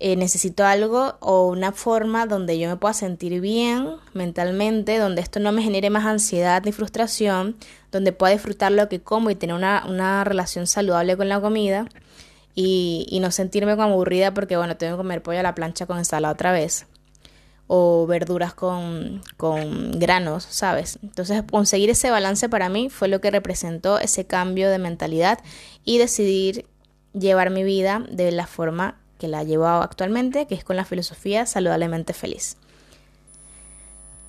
eh, 0.00 0.16
necesito 0.16 0.64
algo 0.64 1.14
o 1.20 1.48
una 1.48 1.72
forma 1.72 2.26
donde 2.26 2.58
yo 2.58 2.68
me 2.68 2.76
pueda 2.76 2.94
sentir 2.94 3.40
bien 3.40 3.96
mentalmente, 4.14 4.98
donde 4.98 5.20
esto 5.20 5.40
no 5.40 5.52
me 5.52 5.62
genere 5.62 5.90
más 5.90 6.06
ansiedad 6.06 6.62
ni 6.64 6.72
frustración, 6.72 7.56
donde 7.92 8.12
pueda 8.12 8.32
disfrutar 8.32 8.72
lo 8.72 8.88
que 8.88 9.00
como 9.00 9.30
y 9.30 9.34
tener 9.34 9.54
una, 9.54 9.84
una 9.86 10.24
relación 10.24 10.66
saludable 10.66 11.16
con 11.16 11.28
la 11.28 11.40
comida 11.40 11.86
y, 12.54 13.06
y, 13.10 13.20
no 13.20 13.30
sentirme 13.30 13.76
como 13.76 13.92
aburrida 13.92 14.34
porque, 14.34 14.56
bueno, 14.56 14.76
tengo 14.76 14.94
que 14.94 15.02
comer 15.02 15.22
pollo 15.22 15.40
a 15.40 15.42
la 15.42 15.54
plancha 15.54 15.86
con 15.86 15.98
ensalada 15.98 16.32
otra 16.32 16.50
vez 16.52 16.86
o 17.72 18.04
verduras 18.04 18.52
con, 18.52 19.22
con 19.36 19.92
granos, 20.00 20.44
¿sabes? 20.50 20.98
Entonces 21.04 21.44
conseguir 21.48 21.88
ese 21.88 22.10
balance 22.10 22.48
para 22.48 22.68
mí 22.68 22.90
fue 22.90 23.06
lo 23.06 23.20
que 23.20 23.30
representó 23.30 24.00
ese 24.00 24.26
cambio 24.26 24.68
de 24.70 24.78
mentalidad 24.78 25.38
y 25.84 25.98
decidir 25.98 26.66
llevar 27.12 27.50
mi 27.50 27.62
vida 27.62 28.04
de 28.10 28.32
la 28.32 28.48
forma 28.48 28.98
que 29.20 29.28
la 29.28 29.44
llevo 29.44 29.66
actualmente, 29.66 30.48
que 30.48 30.56
es 30.56 30.64
con 30.64 30.74
la 30.74 30.84
filosofía 30.84 31.46
saludablemente 31.46 32.12
feliz. 32.12 32.56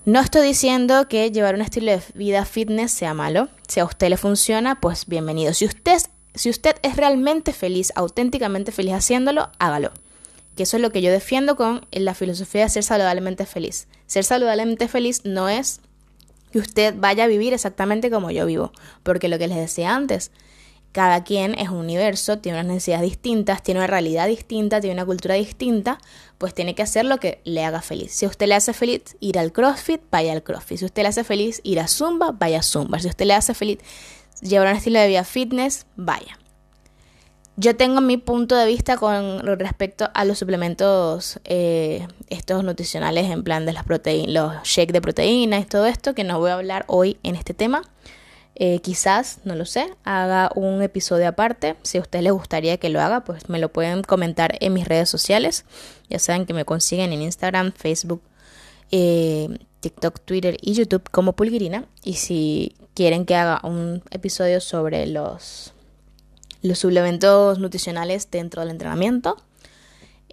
No 0.06 0.20
estoy 0.20 0.46
diciendo 0.46 1.08
que 1.08 1.32
llevar 1.32 1.56
un 1.56 1.62
estilo 1.62 1.94
de 1.94 2.02
vida 2.14 2.46
fitness 2.46 2.92
sea 2.92 3.16
malo. 3.16 3.50
Si 3.68 3.80
a 3.80 3.86
usted 3.86 4.10
le 4.10 4.18
funciona, 4.18 4.80
pues 4.80 5.08
bienvenido. 5.08 5.56
Si 5.56 5.66
usted, 5.66 5.98
si 6.36 6.52
usted 6.52 6.76
es 6.84 6.96
realmente 6.96 7.54
feliz, 7.54 7.92
auténticamente 7.96 8.72
feliz 8.72 8.94
haciéndolo, 8.94 9.50
hágalo. 9.58 9.94
Que 10.62 10.66
eso 10.66 10.78
es 10.78 10.84
lo 10.84 10.92
que 10.92 11.02
yo 11.02 11.12
defiendo 11.12 11.56
con 11.56 11.88
la 11.90 12.14
filosofía 12.14 12.62
de 12.62 12.70
ser 12.70 12.84
saludablemente 12.84 13.48
feliz. 13.48 13.88
Ser 14.06 14.24
saludablemente 14.24 14.88
feliz 14.88 15.22
no 15.26 15.50
es 15.50 15.82
que 16.52 16.60
usted 16.60 16.94
vaya 16.96 17.24
a 17.24 17.28
vivir 17.28 17.52
exactamente 17.52 18.12
como 18.12 18.30
yo 18.30 18.46
vivo. 18.46 18.72
Porque 19.02 19.28
lo 19.28 19.40
que 19.40 19.48
les 19.48 19.58
decía 19.58 19.96
antes, 19.96 20.30
cada 20.92 21.24
quien 21.24 21.58
es 21.58 21.70
un 21.70 21.78
universo, 21.78 22.38
tiene 22.38 22.60
unas 22.60 22.68
necesidades 22.68 23.10
distintas, 23.10 23.64
tiene 23.64 23.80
una 23.80 23.88
realidad 23.88 24.28
distinta, 24.28 24.80
tiene 24.82 24.94
una 24.94 25.06
cultura 25.08 25.34
distinta, 25.34 25.98
pues 26.38 26.54
tiene 26.54 26.76
que 26.76 26.84
hacer 26.84 27.06
lo 27.06 27.18
que 27.18 27.42
le 27.44 27.66
haga 27.66 27.82
feliz. 27.82 28.12
Si 28.12 28.26
a 28.26 28.30
usted 28.30 28.46
le 28.46 28.54
hace 28.54 28.74
feliz 28.74 29.18
ir 29.20 29.40
al 29.40 29.54
CrossFit, 29.54 30.02
vaya 30.12 30.32
al 30.32 30.44
CrossFit. 30.44 30.78
Si 30.78 30.86
a 30.86 30.90
usted 30.90 31.02
le 31.02 31.08
hace 31.08 31.24
feliz 31.24 31.60
ir 31.64 31.80
a 31.80 31.88
Zumba, 31.88 32.34
vaya 32.34 32.60
a 32.60 32.62
Zumba. 32.62 33.00
Si 33.00 33.08
a 33.08 33.10
usted 33.10 33.26
le 33.26 33.34
hace 33.34 33.56
feliz 33.56 33.80
llevar 34.42 34.68
un 34.68 34.76
estilo 34.76 35.00
de 35.00 35.08
vida 35.08 35.24
fitness, 35.24 35.88
vaya. 35.96 36.38
Yo 37.58 37.76
tengo 37.76 38.02
mi 38.02 38.18
punto 38.18 38.56
de 38.56 38.66
vista 38.66 38.98
con 38.98 39.46
respecto 39.60 40.10
a 40.14 40.26
los 40.26 40.40
suplementos 40.40 41.40
eh, 41.44 42.08
estos 42.30 42.64
nutricionales 42.64 43.30
en 43.30 43.44
plan 43.44 43.66
de 43.66 43.74
las 43.74 43.84
proteínas, 43.84 44.34
los 44.34 44.64
shakes 44.64 44.94
de 44.94 45.02
proteínas 45.02 45.64
y 45.64 45.66
todo 45.66 45.86
esto, 45.86 46.16
que 46.16 46.24
no 46.24 46.40
voy 46.40 46.52
a 46.52 46.56
hablar 46.56 46.86
hoy 46.88 47.18
en 47.24 47.36
este 47.36 47.54
tema. 47.54 47.84
Eh, 48.56 48.80
quizás, 48.80 49.40
no 49.44 49.56
lo 49.56 49.66
sé, 49.66 49.94
haga 50.04 50.52
un 50.56 50.82
episodio 50.82 51.28
aparte. 51.28 51.76
Si 51.84 51.98
a 51.98 52.02
ustedes 52.02 52.24
les 52.24 52.34
gustaría 52.34 52.78
que 52.78 52.90
lo 52.90 53.02
haga, 53.02 53.24
pues 53.24 53.50
me 53.50 53.60
lo 53.60 53.72
pueden 53.72 54.02
comentar 54.04 54.58
en 54.60 54.74
mis 54.74 54.88
redes 54.88 55.10
sociales. 55.10 55.66
Ya 56.10 56.20
saben 56.20 56.46
que 56.46 56.54
me 56.54 56.66
consiguen 56.66 57.12
en 57.12 57.22
Instagram, 57.22 57.74
Facebook, 57.74 58.22
eh, 58.92 59.50
TikTok, 59.82 60.20
Twitter 60.22 60.58
y 60.62 60.74
YouTube 60.74 61.10
como 61.12 61.34
Pulguirina. 61.34 61.86
Y 62.04 62.14
si 62.14 62.76
quieren 62.94 63.26
que 63.26 63.36
haga 63.36 63.60
un 63.64 64.04
episodio 64.12 64.62
sobre 64.62 65.08
los, 65.08 65.74
los 66.62 66.80
suplementos 66.80 67.60
nutricionales 67.60 68.30
dentro 68.30 68.62
del 68.62 68.72
entrenamiento 68.72 69.38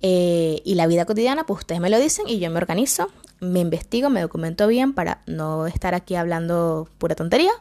eh, 0.01 0.63
y 0.65 0.75
la 0.75 0.87
vida 0.87 1.05
cotidiana, 1.05 1.45
pues 1.45 1.61
ustedes 1.61 1.81
me 1.81 1.91
lo 1.91 1.99
dicen 1.99 2.29
y 2.29 2.39
yo 2.39 2.51
me 2.51 2.59
organizo, 2.59 3.11
me 3.41 3.61
investigo, 3.61 4.11
me 4.11 4.21
documento 4.21 4.67
bien 4.67 4.93
para 4.93 5.23
no 5.27 5.67
estar 5.67 5.95
aquí 5.95 6.15
hablando 6.15 6.89
pura 6.99 7.15
tontería 7.15 7.53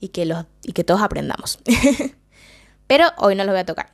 y 0.00 0.08
que, 0.08 0.26
los, 0.26 0.44
y 0.62 0.72
que 0.72 0.84
todos 0.84 1.00
aprendamos. 1.00 1.58
Pero 2.86 3.06
hoy 3.18 3.34
no 3.34 3.44
lo 3.44 3.52
voy 3.52 3.60
a 3.60 3.66
tocar. 3.66 3.92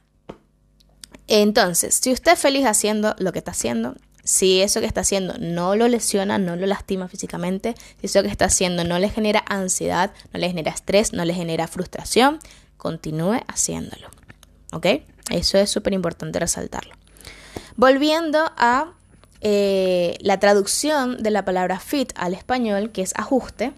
Entonces, 1.29 1.95
si 1.95 2.13
usted 2.13 2.33
es 2.33 2.39
feliz 2.39 2.67
haciendo 2.67 3.15
lo 3.19 3.33
que 3.33 3.39
está 3.39 3.51
haciendo, 3.51 3.95
si 4.25 4.63
eso 4.63 4.81
que 4.81 4.87
está 4.87 5.03
haciendo 5.03 5.35
no 5.39 5.77
lo 5.77 5.87
lesiona, 5.87 6.39
no 6.39 6.57
lo 6.57 6.67
lastima 6.67 7.09
físicamente, 7.09 7.75
si 8.01 8.07
eso 8.07 8.23
que 8.23 8.29
está 8.29 8.47
haciendo 8.47 8.85
no 8.85 8.99
le 8.99 9.09
genera 9.09 9.45
ansiedad, 9.49 10.13
no 10.33 10.41
le 10.41 10.49
genera 10.49 10.73
estrés, 10.73 11.13
no 11.13 11.25
le 11.25 11.35
genera 11.35 11.69
frustración, 11.69 12.39
continúe 12.87 13.41
haciéndolo. 13.49 14.07
¿Ok? 14.73 14.87
Eso 15.31 15.59
es 15.59 15.69
súper 15.71 15.93
importante 15.93 16.39
resaltarlo. 16.39 16.95
Volviendo 17.75 18.39
a 18.57 18.93
eh, 19.41 20.17
la 20.21 20.39
traducción 20.39 21.21
de 21.21 21.33
la 21.33 21.45
palabra 21.45 21.81
fit 21.81 22.13
al 22.15 22.33
español, 22.33 22.93
que 22.93 23.03
es 23.03 23.13
ajuste, 23.17 23.73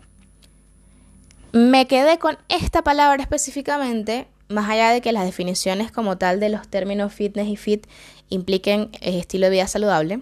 me 1.52 1.86
quedé 1.86 2.18
con 2.18 2.36
esta 2.50 2.82
palabra 2.82 3.22
específicamente, 3.22 4.26
más 4.48 4.68
allá 4.68 4.90
de 4.90 5.00
que 5.00 5.12
las 5.12 5.24
definiciones 5.24 5.90
como 5.90 6.18
tal 6.18 6.38
de 6.38 6.50
los 6.50 6.68
términos 6.68 7.14
fitness 7.14 7.48
y 7.48 7.56
fit 7.56 7.86
impliquen 8.28 8.90
eh, 9.00 9.18
estilo 9.18 9.46
de 9.46 9.52
vida 9.52 9.68
saludable, 9.68 10.20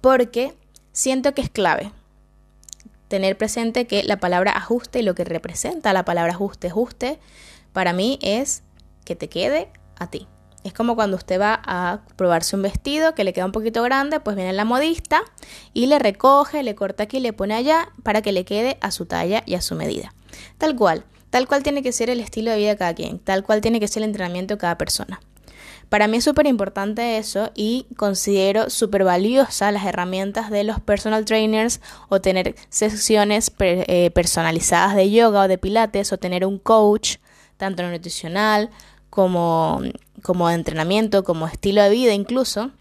porque 0.00 0.52
siento 0.92 1.32
que 1.32 1.42
es 1.42 1.50
clave. 1.50 1.92
tener 3.06 3.36
presente 3.36 3.86
que 3.86 4.02
la 4.02 4.16
palabra 4.16 4.50
ajuste 4.52 5.00
y 5.00 5.02
lo 5.02 5.14
que 5.14 5.24
representa 5.24 5.92
la 5.92 6.04
palabra 6.04 6.32
ajuste, 6.32 6.68
ajuste, 6.68 7.18
para 7.72 7.92
mí 7.92 8.18
es 8.22 8.62
que 9.04 9.16
te 9.16 9.28
quede 9.28 9.70
a 9.98 10.08
ti. 10.10 10.28
Es 10.64 10.72
como 10.72 10.94
cuando 10.94 11.16
usted 11.16 11.40
va 11.40 11.60
a 11.64 12.02
probarse 12.16 12.54
un 12.54 12.62
vestido 12.62 13.14
que 13.14 13.24
le 13.24 13.32
queda 13.32 13.46
un 13.46 13.52
poquito 13.52 13.82
grande, 13.82 14.20
pues 14.20 14.36
viene 14.36 14.52
la 14.52 14.64
modista 14.64 15.22
y 15.74 15.86
le 15.86 15.98
recoge, 15.98 16.62
le 16.62 16.76
corta 16.76 17.04
aquí, 17.04 17.18
le 17.18 17.32
pone 17.32 17.54
allá 17.54 17.88
para 18.04 18.22
que 18.22 18.32
le 18.32 18.44
quede 18.44 18.78
a 18.80 18.92
su 18.92 19.06
talla 19.06 19.42
y 19.44 19.54
a 19.54 19.60
su 19.60 19.74
medida. 19.74 20.14
Tal 20.58 20.76
cual, 20.76 21.04
tal 21.30 21.48
cual 21.48 21.64
tiene 21.64 21.82
que 21.82 21.92
ser 21.92 22.10
el 22.10 22.20
estilo 22.20 22.52
de 22.52 22.58
vida 22.58 22.70
de 22.70 22.76
cada 22.76 22.94
quien, 22.94 23.18
tal 23.18 23.42
cual 23.42 23.60
tiene 23.60 23.80
que 23.80 23.88
ser 23.88 24.02
el 24.02 24.10
entrenamiento 24.10 24.54
de 24.54 24.58
cada 24.58 24.78
persona. 24.78 25.20
Para 25.88 26.06
mí 26.06 26.16
es 26.16 26.24
súper 26.24 26.46
importante 26.46 27.18
eso 27.18 27.50
y 27.54 27.86
considero 27.96 28.70
súper 28.70 29.04
valiosa 29.04 29.70
las 29.72 29.84
herramientas 29.84 30.48
de 30.48 30.64
los 30.64 30.80
personal 30.80 31.26
trainers 31.26 31.82
o 32.08 32.20
tener 32.20 32.54
sesiones 32.70 33.52
eh, 33.58 34.10
personalizadas 34.14 34.96
de 34.96 35.10
yoga 35.10 35.42
o 35.42 35.48
de 35.48 35.58
pilates 35.58 36.12
o 36.12 36.18
tener 36.18 36.46
un 36.46 36.58
coach, 36.58 37.16
tanto 37.62 37.84
nutricional 37.84 38.70
como, 39.08 39.80
como 40.20 40.50
entrenamiento, 40.50 41.22
como 41.22 41.46
estilo 41.46 41.80
de 41.80 41.90
vida 41.90 42.12
incluso, 42.12 42.72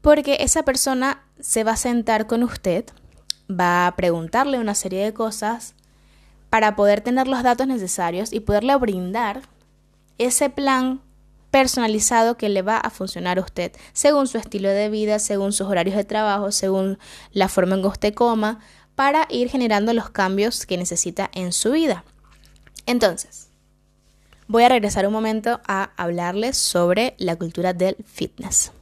porque 0.00 0.38
esa 0.40 0.64
persona 0.64 1.22
se 1.38 1.62
va 1.62 1.72
a 1.72 1.76
sentar 1.76 2.26
con 2.26 2.42
usted, 2.42 2.86
va 3.48 3.86
a 3.86 3.94
preguntarle 3.94 4.58
una 4.58 4.74
serie 4.74 5.04
de 5.04 5.14
cosas 5.14 5.74
para 6.50 6.74
poder 6.74 7.02
tener 7.02 7.28
los 7.28 7.44
datos 7.44 7.68
necesarios 7.68 8.32
y 8.32 8.40
poderle 8.40 8.74
brindar 8.74 9.42
ese 10.18 10.50
plan 10.50 11.00
personalizado 11.52 12.36
que 12.36 12.48
le 12.48 12.62
va 12.62 12.78
a 12.78 12.90
funcionar 12.90 13.38
a 13.38 13.42
usted, 13.42 13.70
según 13.92 14.26
su 14.26 14.38
estilo 14.38 14.68
de 14.70 14.88
vida, 14.88 15.20
según 15.20 15.52
sus 15.52 15.68
horarios 15.68 15.94
de 15.94 16.04
trabajo, 16.04 16.50
según 16.50 16.98
la 17.30 17.48
forma 17.48 17.76
en 17.76 17.82
que 17.82 17.88
usted 17.88 18.14
coma, 18.14 18.58
para 18.96 19.28
ir 19.30 19.50
generando 19.50 19.92
los 19.92 20.10
cambios 20.10 20.66
que 20.66 20.78
necesita 20.78 21.30
en 21.32 21.52
su 21.52 21.70
vida. 21.70 22.04
Entonces, 22.86 23.45
voy 24.48 24.64
a 24.64 24.68
regresar 24.68 25.06
un 25.06 25.12
momento 25.12 25.60
a 25.66 25.90
hablarles 25.96 26.56
sobre 26.56 27.14
la 27.18 27.36
cultura 27.36 27.72
del 27.72 27.96
fitness. 28.04 28.72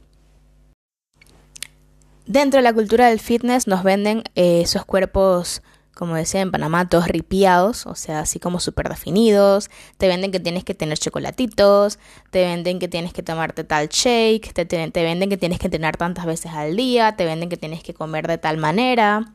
Dentro 2.25 2.57
de 2.57 2.63
la 2.63 2.73
cultura 2.73 3.09
del 3.09 3.19
fitness 3.19 3.67
nos 3.67 3.83
venden 3.83 4.23
eh, 4.33 4.61
esos 4.61 4.83
cuerpos, 4.83 5.61
como 5.93 6.15
decía 6.15 6.41
en 6.41 6.49
Panamá, 6.49 6.89
todos 6.89 7.07
ripiados, 7.07 7.85
o 7.85 7.93
sea, 7.93 8.21
así 8.21 8.39
como 8.39 8.59
súper 8.59 8.89
definidos. 8.89 9.69
Te 9.97 10.07
venden 10.07 10.31
que 10.31 10.39
tienes 10.39 10.63
que 10.63 10.73
tener 10.73 10.97
chocolatitos, 10.97 11.99
te 12.31 12.43
venden 12.43 12.79
que 12.79 12.87
tienes 12.87 13.13
que 13.13 13.21
tomarte 13.21 13.63
tal 13.63 13.89
shake, 13.89 14.53
te, 14.53 14.65
te 14.65 15.03
venden 15.03 15.29
que 15.29 15.37
tienes 15.37 15.59
que 15.59 15.67
entrenar 15.67 15.97
tantas 15.97 16.25
veces 16.25 16.51
al 16.51 16.75
día, 16.75 17.15
te 17.15 17.25
venden 17.25 17.47
que 17.47 17.57
tienes 17.57 17.83
que 17.83 17.93
comer 17.93 18.27
de 18.27 18.39
tal 18.39 18.57
manera. 18.57 19.31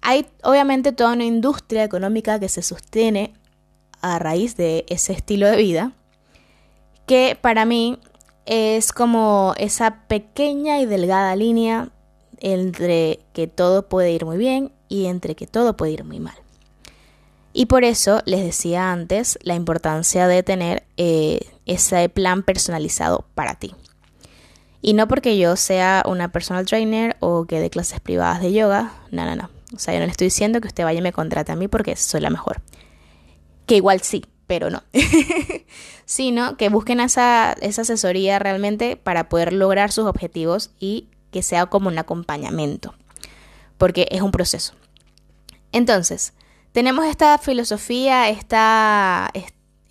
Hay 0.00 0.26
obviamente 0.44 0.92
toda 0.92 1.14
una 1.14 1.24
industria 1.24 1.82
económica 1.82 2.38
que 2.38 2.48
se 2.48 2.62
sostiene 2.62 3.34
a 4.04 4.18
raíz 4.18 4.54
de 4.56 4.84
ese 4.88 5.14
estilo 5.14 5.46
de 5.46 5.56
vida, 5.56 5.92
que 7.06 7.38
para 7.40 7.64
mí 7.64 7.98
es 8.44 8.92
como 8.92 9.54
esa 9.56 10.06
pequeña 10.08 10.78
y 10.80 10.84
delgada 10.84 11.34
línea 11.36 11.88
entre 12.38 13.20
que 13.32 13.46
todo 13.46 13.88
puede 13.88 14.12
ir 14.12 14.26
muy 14.26 14.36
bien 14.36 14.72
y 14.90 15.06
entre 15.06 15.34
que 15.34 15.46
todo 15.46 15.78
puede 15.78 15.92
ir 15.92 16.04
muy 16.04 16.20
mal. 16.20 16.34
Y 17.54 17.64
por 17.64 17.82
eso 17.82 18.20
les 18.26 18.44
decía 18.44 18.92
antes 18.92 19.38
la 19.42 19.54
importancia 19.54 20.28
de 20.28 20.42
tener 20.42 20.84
eh, 20.98 21.40
ese 21.64 22.10
plan 22.10 22.42
personalizado 22.42 23.24
para 23.34 23.54
ti. 23.54 23.74
Y 24.82 24.92
no 24.92 25.08
porque 25.08 25.38
yo 25.38 25.56
sea 25.56 26.02
una 26.06 26.30
personal 26.30 26.66
trainer 26.66 27.16
o 27.20 27.46
que 27.46 27.58
dé 27.58 27.70
clases 27.70 28.00
privadas 28.00 28.42
de 28.42 28.52
yoga, 28.52 28.92
no, 29.10 29.24
no, 29.24 29.34
no. 29.34 29.48
O 29.74 29.78
sea, 29.78 29.94
yo 29.94 30.00
no 30.00 30.06
le 30.06 30.12
estoy 30.12 30.26
diciendo 30.26 30.60
que 30.60 30.68
usted 30.68 30.84
vaya 30.84 30.98
y 30.98 31.02
me 31.02 31.12
contrate 31.12 31.52
a 31.52 31.56
mí 31.56 31.68
porque 31.68 31.96
soy 31.96 32.20
la 32.20 32.28
mejor 32.28 32.60
que 33.66 33.76
igual 33.76 34.00
sí, 34.00 34.24
pero 34.46 34.70
no. 34.70 34.82
Sino 36.04 36.56
que 36.56 36.68
busquen 36.68 37.00
esa, 37.00 37.54
esa 37.60 37.82
asesoría 37.82 38.38
realmente 38.38 38.96
para 38.96 39.28
poder 39.28 39.52
lograr 39.52 39.92
sus 39.92 40.06
objetivos 40.06 40.70
y 40.78 41.08
que 41.30 41.42
sea 41.42 41.66
como 41.66 41.88
un 41.88 41.98
acompañamiento, 41.98 42.94
porque 43.78 44.06
es 44.10 44.22
un 44.22 44.30
proceso. 44.30 44.74
Entonces, 45.72 46.34
tenemos 46.72 47.06
esta 47.06 47.38
filosofía, 47.38 48.28
esta, 48.28 49.30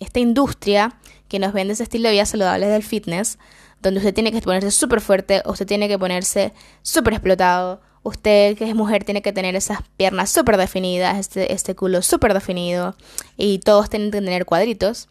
esta 0.00 0.20
industria 0.20 0.98
que 1.28 1.38
nos 1.38 1.52
vende 1.52 1.72
ese 1.74 1.82
estilo 1.82 2.08
de 2.08 2.14
vida 2.14 2.26
saludable 2.26 2.66
del 2.66 2.82
fitness, 2.82 3.38
donde 3.82 3.98
usted 3.98 4.14
tiene 4.14 4.32
que 4.32 4.40
ponerse 4.40 4.70
súper 4.70 5.00
fuerte, 5.00 5.42
usted 5.46 5.66
tiene 5.66 5.88
que 5.88 5.98
ponerse 5.98 6.54
súper 6.82 7.14
explotado, 7.14 7.80
Usted 8.04 8.56
que 8.56 8.68
es 8.68 8.76
mujer 8.76 9.02
tiene 9.02 9.22
que 9.22 9.32
tener 9.32 9.56
esas 9.56 9.80
piernas 9.96 10.30
súper 10.30 10.56
definidas, 10.56 11.18
este, 11.18 11.52
este 11.52 11.74
culo 11.74 12.02
súper 12.02 12.34
definido 12.34 12.94
y 13.36 13.58
todos 13.58 13.90
tienen 13.90 14.12
que 14.12 14.20
tener 14.20 14.44
cuadritos. 14.44 15.08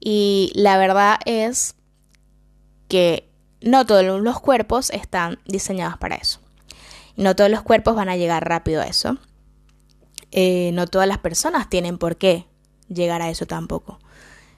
Y 0.00 0.50
la 0.54 0.78
verdad 0.78 1.20
es 1.26 1.76
que 2.88 3.28
no 3.60 3.86
todos 3.86 4.20
los 4.20 4.40
cuerpos 4.40 4.90
están 4.90 5.38
diseñados 5.44 5.96
para 5.98 6.16
eso. 6.16 6.40
No 7.16 7.36
todos 7.36 7.50
los 7.50 7.62
cuerpos 7.62 7.94
van 7.94 8.08
a 8.08 8.16
llegar 8.16 8.48
rápido 8.48 8.82
a 8.82 8.86
eso. 8.86 9.18
Eh, 10.30 10.70
no 10.72 10.86
todas 10.86 11.06
las 11.06 11.18
personas 11.18 11.68
tienen 11.68 11.98
por 11.98 12.16
qué 12.16 12.46
llegar 12.88 13.22
a 13.22 13.30
eso 13.30 13.46
tampoco. 13.46 14.00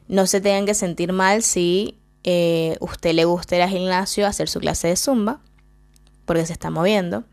No 0.09 0.27
se 0.27 0.41
tengan 0.41 0.67
que 0.67 0.75
sentir 0.75 1.13
mal 1.13 1.43
si 1.43 1.99
eh, 2.23 2.77
usted 2.81 3.13
le 3.13 3.25
gusta 3.25 3.57
ir 3.57 3.63
al 3.63 3.71
gimnasio 3.71 4.27
a 4.27 4.31
hacer 4.31 4.49
su 4.49 4.61
clase 4.61 4.89
de 4.89 4.97
zumba, 4.97 5.41
porque 6.25 6.47
se 6.47 6.53
está 6.53 6.71
moviendo. 6.71 7.25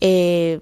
Eh, 0.00 0.58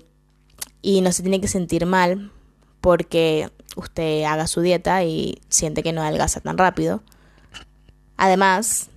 y 0.83 1.01
no 1.01 1.12
se 1.12 1.23
tiene 1.23 1.40
que 1.40 1.49
sentir 1.49 1.87
mal 1.87 2.33
porque 2.81 3.51
usted 3.77 4.25
haga 4.25 4.47
su 4.47 4.61
dieta 4.61 5.05
y 5.05 5.40
siente 5.49 5.83
que 5.83 5.92
no 5.92 6.03
adelgaza 6.03 6.40
tan 6.40 6.59
rápido. 6.59 7.03
Además, 8.16 8.90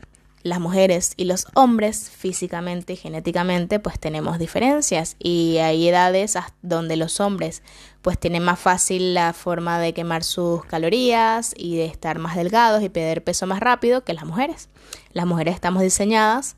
las 0.46 0.60
mujeres 0.60 1.14
y 1.18 1.24
los 1.26 1.48
hombres 1.56 2.12
físicamente 2.12 2.94
y 2.94 2.98
genéticamente 2.98 3.80
pues 3.80 4.00
tenemos 4.00 4.38
diferencias 4.38 5.16
y 5.18 5.58
hay 5.58 5.88
edades 5.88 6.38
donde 6.62 6.98
los 6.98 7.20
hombres 7.20 7.64
pues 8.04 8.20
tienen 8.20 8.44
más 8.44 8.60
fácil 8.60 9.16
la 9.16 9.34
forma 9.34 9.80
de 9.80 9.96
quemar 9.96 10.24
sus 10.24 10.64
calorías 10.66 11.56
y 11.58 11.78
de 11.78 11.86
estar 11.86 12.20
más 12.20 12.36
delgados 12.36 12.84
y 12.84 12.90
perder 12.90 13.24
peso 13.24 13.48
más 13.48 13.60
rápido 13.60 14.04
que 14.04 14.14
las 14.14 14.26
mujeres. 14.26 14.70
Las 15.14 15.26
mujeres 15.26 15.56
estamos 15.56 15.82
diseñadas 15.82 16.58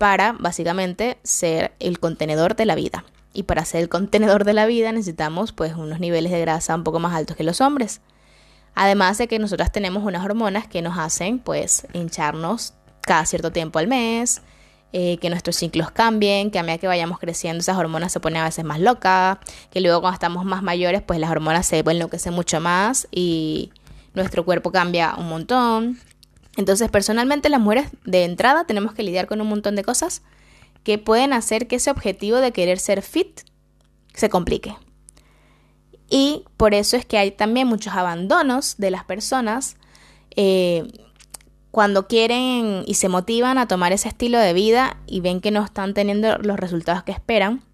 para 0.00 0.32
básicamente 0.32 1.18
ser 1.24 1.74
el 1.78 1.98
contenedor 2.00 2.56
de 2.56 2.64
la 2.64 2.74
vida 2.74 3.04
y 3.34 3.42
para 3.42 3.66
ser 3.66 3.82
el 3.82 3.90
contenedor 3.90 4.44
de 4.44 4.54
la 4.54 4.64
vida 4.64 4.92
necesitamos 4.92 5.52
pues 5.52 5.74
unos 5.74 6.00
niveles 6.00 6.32
de 6.32 6.40
grasa 6.40 6.74
un 6.74 6.84
poco 6.84 7.00
más 7.00 7.14
altos 7.14 7.36
que 7.36 7.44
los 7.44 7.60
hombres. 7.60 8.00
Además 8.74 9.18
de 9.18 9.28
que 9.28 9.38
nosotras 9.38 9.72
tenemos 9.72 10.02
unas 10.02 10.24
hormonas 10.24 10.66
que 10.66 10.80
nos 10.80 10.96
hacen 10.96 11.38
pues 11.38 11.86
hincharnos 11.92 12.72
cada 13.02 13.26
cierto 13.26 13.52
tiempo 13.52 13.78
al 13.78 13.88
mes, 13.88 14.40
eh, 14.94 15.18
que 15.18 15.28
nuestros 15.28 15.56
ciclos 15.56 15.90
cambien, 15.90 16.50
que 16.50 16.58
a 16.58 16.62
medida 16.62 16.78
que 16.78 16.86
vayamos 16.86 17.18
creciendo 17.18 17.60
esas 17.60 17.76
hormonas 17.76 18.10
se 18.10 18.20
ponen 18.20 18.40
a 18.40 18.46
veces 18.46 18.64
más 18.64 18.80
locas, 18.80 19.36
que 19.70 19.82
luego 19.82 20.00
cuando 20.00 20.14
estamos 20.14 20.46
más 20.46 20.62
mayores 20.62 21.02
pues 21.02 21.20
las 21.20 21.30
hormonas 21.30 21.66
se 21.66 21.80
enloquecen 21.80 22.32
mucho 22.32 22.58
más 22.58 23.06
y 23.10 23.70
nuestro 24.14 24.46
cuerpo 24.46 24.72
cambia 24.72 25.14
un 25.18 25.28
montón. 25.28 25.98
Entonces 26.60 26.90
personalmente 26.90 27.48
las 27.48 27.58
mujeres 27.58 27.88
de 28.04 28.24
entrada 28.24 28.64
tenemos 28.64 28.92
que 28.92 29.02
lidiar 29.02 29.26
con 29.26 29.40
un 29.40 29.48
montón 29.48 29.76
de 29.76 29.82
cosas 29.82 30.20
que 30.84 30.98
pueden 30.98 31.32
hacer 31.32 31.66
que 31.66 31.76
ese 31.76 31.90
objetivo 31.90 32.36
de 32.36 32.52
querer 32.52 32.78
ser 32.78 33.00
fit 33.00 33.40
se 34.12 34.28
complique. 34.28 34.76
Y 36.10 36.44
por 36.58 36.74
eso 36.74 36.98
es 36.98 37.06
que 37.06 37.16
hay 37.16 37.30
también 37.30 37.66
muchos 37.66 37.94
abandonos 37.94 38.76
de 38.76 38.90
las 38.90 39.04
personas 39.04 39.76
eh, 40.36 40.86
cuando 41.70 42.06
quieren 42.06 42.82
y 42.86 42.92
se 42.92 43.08
motivan 43.08 43.56
a 43.56 43.66
tomar 43.66 43.94
ese 43.94 44.08
estilo 44.08 44.38
de 44.38 44.52
vida 44.52 44.98
y 45.06 45.20
ven 45.20 45.40
que 45.40 45.50
no 45.50 45.64
están 45.64 45.94
teniendo 45.94 46.36
los 46.36 46.60
resultados 46.60 47.04
que 47.04 47.12
esperan 47.12 47.64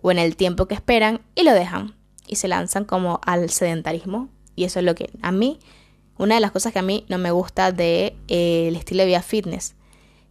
o 0.00 0.10
en 0.10 0.18
el 0.18 0.34
tiempo 0.36 0.64
que 0.64 0.74
esperan 0.74 1.20
y 1.34 1.42
lo 1.42 1.52
dejan 1.52 1.94
y 2.26 2.36
se 2.36 2.48
lanzan 2.48 2.86
como 2.86 3.20
al 3.26 3.50
sedentarismo. 3.50 4.30
Y 4.56 4.64
eso 4.64 4.78
es 4.78 4.86
lo 4.86 4.94
que 4.94 5.10
a 5.20 5.30
mí, 5.30 5.58
una 6.18 6.36
de 6.36 6.40
las 6.40 6.50
cosas 6.50 6.72
que 6.72 6.78
a 6.78 6.82
mí 6.82 7.04
no 7.08 7.18
me 7.18 7.30
gusta 7.30 7.72
del 7.72 7.76
de, 7.76 8.16
eh, 8.28 8.72
estilo 8.76 9.02
de 9.02 9.06
vida 9.06 9.22
fitness 9.22 9.74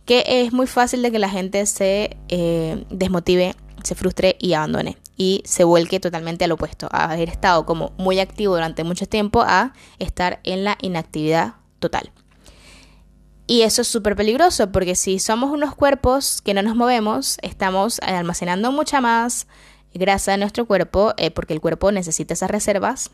que 0.06 0.24
es 0.28 0.54
muy 0.54 0.67
fácil 0.67 1.02
de 1.02 1.12
que 1.12 1.19
la 1.19 1.30
gente 1.30 1.65
se 1.65 2.17
eh, 2.28 2.86
desmotive, 2.89 3.56
se 3.84 3.96
frustre 3.96 4.36
y 4.39 4.54
abandone 4.54 4.98
y 5.15 5.43
se 5.46 5.63
vuelque 5.63 6.00
totalmente 6.00 6.46
al 6.46 6.52
opuesto, 6.52 6.88
a 6.91 7.12
haber 7.12 7.30
estado 7.30 7.65
como 7.65 7.93
muy 7.98 8.19
activo 8.19 8.56
durante 8.56 8.84
mucho 8.84 9.06
tiempo 9.06 9.41
a 9.41 9.74
estar 10.00 10.39
en 10.43 10.63
la 10.63 10.78
inactividad 10.82 11.56
total. 11.80 12.12
Y 13.46 13.62
eso 13.62 13.82
es 13.82 13.88
súper 13.88 14.15
peligroso 14.15 14.72
porque 14.72 14.96
si 14.96 15.19
somos 15.19 15.52
unos 15.52 15.76
cuerpos 15.76 16.41
que 16.41 16.54
no 16.54 16.62
nos 16.62 16.76
movemos, 16.76 17.38
estamos 17.41 18.00
almacenando 18.00 18.72
mucha 18.72 19.02
más 19.02 19.48
grasa 19.93 20.34
en 20.34 20.39
nuestro 20.39 20.65
cuerpo 20.65 21.13
eh, 21.17 21.30
porque 21.30 21.54
el 21.54 21.62
cuerpo 21.62 21.91
necesita 21.91 22.34
esas 22.34 22.50
reservas 22.50 23.12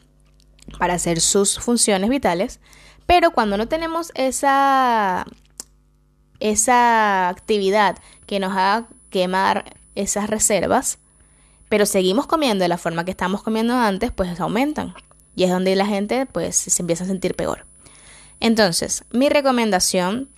para 0.78 0.96
hacer 0.96 1.22
sus 1.22 1.60
funciones 1.60 2.10
vitales. 2.10 2.60
Pero 3.06 3.32
cuando 3.32 3.58
no 3.58 3.68
tenemos 3.68 4.12
esa 4.16 5.26
esa 6.40 7.30
actividad 7.30 7.98
que 8.26 8.40
nos 8.40 8.52
haga 8.54 8.88
quemar 9.10 9.78
esas 9.96 10.30
reservas, 10.30 11.00
pero 11.68 11.86
seguimos 11.86 12.28
comiendo 12.28 12.64
de 12.64 12.70
la 12.70 12.78
forma 12.78 13.06
que 13.06 13.12
estamos 13.12 13.44
comiendo 13.44 13.76
antes, 13.76 14.12
pues 14.12 14.40
aumentan. 14.40 14.94
Y 15.36 15.44
es 15.44 15.52
donde 15.52 15.76
la 15.76 15.86
gente 15.86 16.26
pues 16.26 16.56
se 16.56 16.82
empieza 16.82 17.04
a 17.04 17.08
sentir 17.08 17.36
peor. 17.36 17.66
Entonces, 18.40 19.04
mi 19.12 19.30
recomendación, 19.30 20.30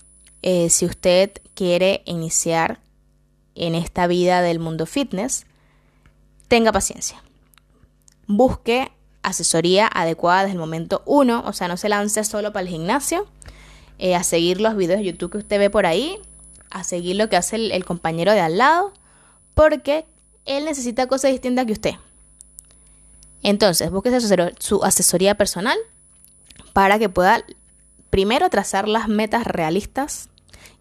eh, 0.41 0.69
si 0.69 0.85
usted 0.85 1.31
quiere 1.53 2.01
iniciar 2.05 2.81
en 3.55 3.75
esta 3.75 4.07
vida 4.07 4.41
del 4.41 4.59
mundo 4.59 4.85
fitness, 4.85 5.45
tenga 6.47 6.71
paciencia. 6.71 7.23
Busque 8.27 8.91
asesoría 9.23 9.87
adecuada 9.87 10.41
desde 10.41 10.53
el 10.53 10.59
momento 10.59 11.01
uno, 11.05 11.43
o 11.45 11.53
sea, 11.53 11.67
no 11.67 11.77
se 11.77 11.89
lance 11.89 12.23
solo 12.23 12.51
para 12.53 12.63
el 12.63 12.69
gimnasio, 12.69 13.27
eh, 13.99 14.15
a 14.15 14.23
seguir 14.23 14.61
los 14.61 14.75
videos 14.75 14.99
de 14.99 15.05
YouTube 15.05 15.31
que 15.31 15.37
usted 15.37 15.59
ve 15.59 15.69
por 15.69 15.85
ahí, 15.85 16.17
a 16.69 16.83
seguir 16.83 17.15
lo 17.15 17.29
que 17.29 17.37
hace 17.37 17.55
el, 17.55 17.85
compañero 17.85 18.31
de 18.31 18.39
al 18.39 18.57
lado, 18.57 18.93
porque 19.53 20.05
él 20.45 20.65
necesita 20.65 21.07
cosas 21.07 21.31
distintas 21.31 21.65
que 21.65 21.73
usted. 21.73 21.95
Entonces, 23.43 23.91
busque 23.91 24.11
su 24.59 24.83
asesoría 24.83 25.35
personal 25.35 25.77
para 26.73 26.99
que 26.99 27.09
pueda, 27.09 27.43
primero, 28.09 28.49
trazar 28.49 28.87
las 28.87 29.07
metas 29.07 29.45
realistas 29.45 30.29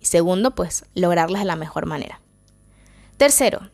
y 0.00 0.06
segundo, 0.06 0.54
pues, 0.54 0.84
lograrlas 0.94 1.42
de 1.42 1.46
la 1.46 1.56
mejor 1.56 1.86
manera. 1.86 2.20
Tercero, 3.16 3.70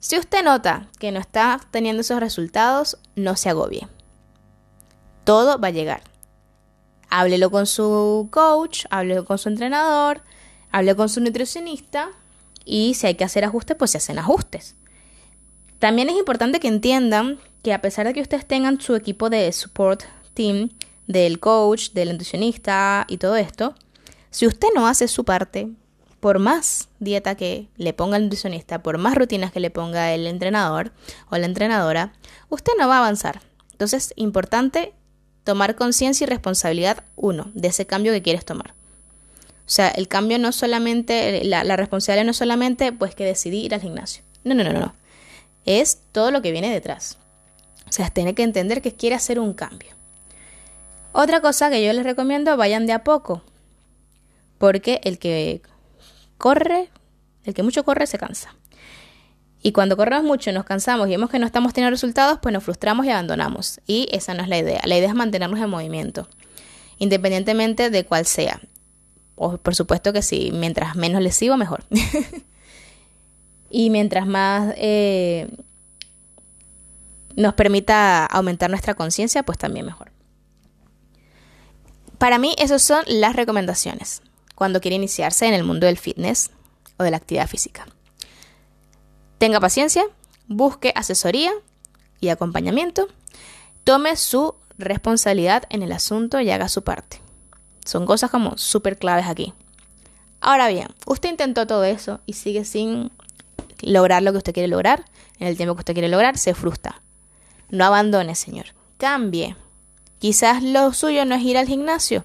si 0.00 0.18
usted 0.18 0.42
nota 0.42 0.88
que 0.98 1.12
no 1.12 1.20
está 1.20 1.60
teniendo 1.70 2.00
esos 2.00 2.20
resultados, 2.20 2.98
no 3.14 3.36
se 3.36 3.48
agobie. 3.48 3.88
Todo 5.28 5.60
va 5.60 5.68
a 5.68 5.72
llegar. 5.72 6.00
Háblelo 7.10 7.50
con 7.50 7.66
su 7.66 8.28
coach, 8.30 8.86
háblelo 8.88 9.26
con 9.26 9.36
su 9.36 9.50
entrenador, 9.50 10.22
hable 10.72 10.96
con 10.96 11.10
su 11.10 11.20
nutricionista 11.20 12.08
y 12.64 12.94
si 12.94 13.08
hay 13.08 13.14
que 13.14 13.24
hacer 13.24 13.44
ajustes, 13.44 13.76
pues 13.76 13.90
se 13.90 13.98
hacen 13.98 14.18
ajustes. 14.18 14.74
También 15.78 16.08
es 16.08 16.16
importante 16.16 16.60
que 16.60 16.68
entiendan 16.68 17.38
que 17.62 17.74
a 17.74 17.82
pesar 17.82 18.06
de 18.06 18.14
que 18.14 18.22
ustedes 18.22 18.46
tengan 18.46 18.80
su 18.80 18.94
equipo 18.94 19.28
de 19.28 19.52
support 19.52 20.02
team, 20.32 20.70
del 21.06 21.40
coach, 21.40 21.90
del 21.90 22.12
nutricionista 22.12 23.04
y 23.06 23.18
todo 23.18 23.36
esto, 23.36 23.74
si 24.30 24.46
usted 24.46 24.68
no 24.74 24.86
hace 24.86 25.08
su 25.08 25.26
parte, 25.26 25.68
por 26.20 26.38
más 26.38 26.88
dieta 27.00 27.34
que 27.34 27.68
le 27.76 27.92
ponga 27.92 28.16
el 28.16 28.22
nutricionista, 28.22 28.82
por 28.82 28.96
más 28.96 29.14
rutinas 29.14 29.52
que 29.52 29.60
le 29.60 29.68
ponga 29.68 30.14
el 30.14 30.26
entrenador 30.26 30.90
o 31.28 31.36
la 31.36 31.44
entrenadora, 31.44 32.14
usted 32.48 32.72
no 32.78 32.88
va 32.88 32.94
a 32.94 33.00
avanzar. 33.00 33.42
Entonces, 33.72 34.14
importante 34.16 34.94
tomar 35.48 35.76
conciencia 35.76 36.26
y 36.26 36.28
responsabilidad, 36.28 37.04
uno, 37.16 37.50
de 37.54 37.68
ese 37.68 37.86
cambio 37.86 38.12
que 38.12 38.20
quieres 38.20 38.44
tomar. 38.44 38.74
O 39.60 39.70
sea, 39.70 39.88
el 39.88 40.06
cambio 40.06 40.38
no 40.38 40.52
solamente, 40.52 41.42
la, 41.42 41.74
responsabilidad 41.74 42.26
no 42.26 42.34
solamente 42.34 42.92
pues 42.92 43.14
que 43.14 43.24
decidí 43.24 43.64
ir 43.64 43.72
al 43.72 43.80
gimnasio. 43.80 44.22
No, 44.44 44.54
no, 44.54 44.62
no, 44.62 44.74
no. 44.74 44.94
Es 45.64 46.00
todo 46.12 46.30
lo 46.32 46.42
que 46.42 46.52
viene 46.52 46.70
detrás. 46.70 47.16
O 47.88 47.92
sea, 47.92 48.10
tiene 48.10 48.34
que 48.34 48.42
entender 48.42 48.82
que 48.82 48.92
quiere 48.92 49.16
hacer 49.16 49.40
un 49.40 49.54
cambio. 49.54 49.88
Otra 51.12 51.40
cosa 51.40 51.70
que 51.70 51.82
yo 51.82 51.94
les 51.94 52.04
recomiendo, 52.04 52.54
vayan 52.58 52.84
de 52.84 52.92
a 52.92 53.02
poco. 53.02 53.42
Porque 54.58 55.00
el 55.04 55.18
que 55.18 55.62
corre, 56.36 56.90
el 57.44 57.54
que 57.54 57.62
mucho 57.62 57.86
corre 57.86 58.06
se 58.06 58.18
cansa. 58.18 58.54
Y 59.62 59.72
cuando 59.72 59.96
corremos 59.96 60.24
mucho, 60.24 60.52
nos 60.52 60.64
cansamos 60.64 61.08
y 61.08 61.10
vemos 61.10 61.30
que 61.30 61.38
no 61.38 61.46
estamos 61.46 61.72
teniendo 61.72 61.90
resultados, 61.90 62.38
pues 62.40 62.52
nos 62.52 62.62
frustramos 62.62 63.06
y 63.06 63.10
abandonamos. 63.10 63.80
Y 63.86 64.08
esa 64.12 64.34
no 64.34 64.42
es 64.42 64.48
la 64.48 64.58
idea. 64.58 64.80
La 64.84 64.96
idea 64.96 65.08
es 65.08 65.14
mantenernos 65.14 65.58
en 65.60 65.68
movimiento, 65.68 66.28
independientemente 66.98 67.90
de 67.90 68.04
cuál 68.04 68.24
sea. 68.24 68.60
O 69.34 69.56
por 69.58 69.74
supuesto 69.74 70.12
que 70.12 70.22
sí, 70.22 70.50
mientras 70.52 70.94
menos 70.96 71.22
lesivo, 71.22 71.56
mejor. 71.56 71.84
y 73.70 73.90
mientras 73.90 74.26
más 74.26 74.74
eh, 74.76 75.48
nos 77.34 77.54
permita 77.54 78.26
aumentar 78.26 78.70
nuestra 78.70 78.94
conciencia, 78.94 79.42
pues 79.42 79.58
también 79.58 79.86
mejor. 79.86 80.12
Para 82.18 82.38
mí, 82.38 82.54
esas 82.58 82.82
son 82.82 83.04
las 83.06 83.34
recomendaciones 83.34 84.22
cuando 84.56 84.80
quiere 84.80 84.96
iniciarse 84.96 85.46
en 85.46 85.54
el 85.54 85.62
mundo 85.62 85.86
del 85.86 85.98
fitness 85.98 86.50
o 86.96 87.04
de 87.04 87.12
la 87.12 87.16
actividad 87.16 87.46
física. 87.46 87.86
Tenga 89.38 89.60
paciencia, 89.60 90.04
busque 90.48 90.92
asesoría 90.94 91.52
y 92.20 92.28
acompañamiento, 92.28 93.08
tome 93.84 94.16
su 94.16 94.54
responsabilidad 94.78 95.64
en 95.70 95.82
el 95.82 95.92
asunto 95.92 96.40
y 96.40 96.50
haga 96.50 96.68
su 96.68 96.82
parte. 96.82 97.20
Son 97.84 98.04
cosas 98.04 98.30
como 98.30 98.58
súper 98.58 98.98
claves 98.98 99.26
aquí. 99.26 99.54
Ahora 100.40 100.68
bien, 100.68 100.88
usted 101.06 101.30
intentó 101.30 101.66
todo 101.66 101.84
eso 101.84 102.20
y 102.26 102.34
sigue 102.34 102.64
sin 102.64 103.10
lograr 103.80 104.22
lo 104.22 104.32
que 104.32 104.38
usted 104.38 104.52
quiere 104.52 104.68
lograr 104.68 105.04
en 105.38 105.46
el 105.46 105.56
tiempo 105.56 105.74
que 105.74 105.80
usted 105.80 105.94
quiere 105.94 106.08
lograr, 106.08 106.36
se 106.36 106.54
frustra. 106.54 107.00
No 107.70 107.84
abandone, 107.84 108.34
señor. 108.34 108.66
Cambie. 108.98 109.56
Quizás 110.18 110.62
lo 110.62 110.92
suyo 110.92 111.24
no 111.24 111.34
es 111.36 111.42
ir 111.42 111.56
al 111.56 111.68
gimnasio. 111.68 112.24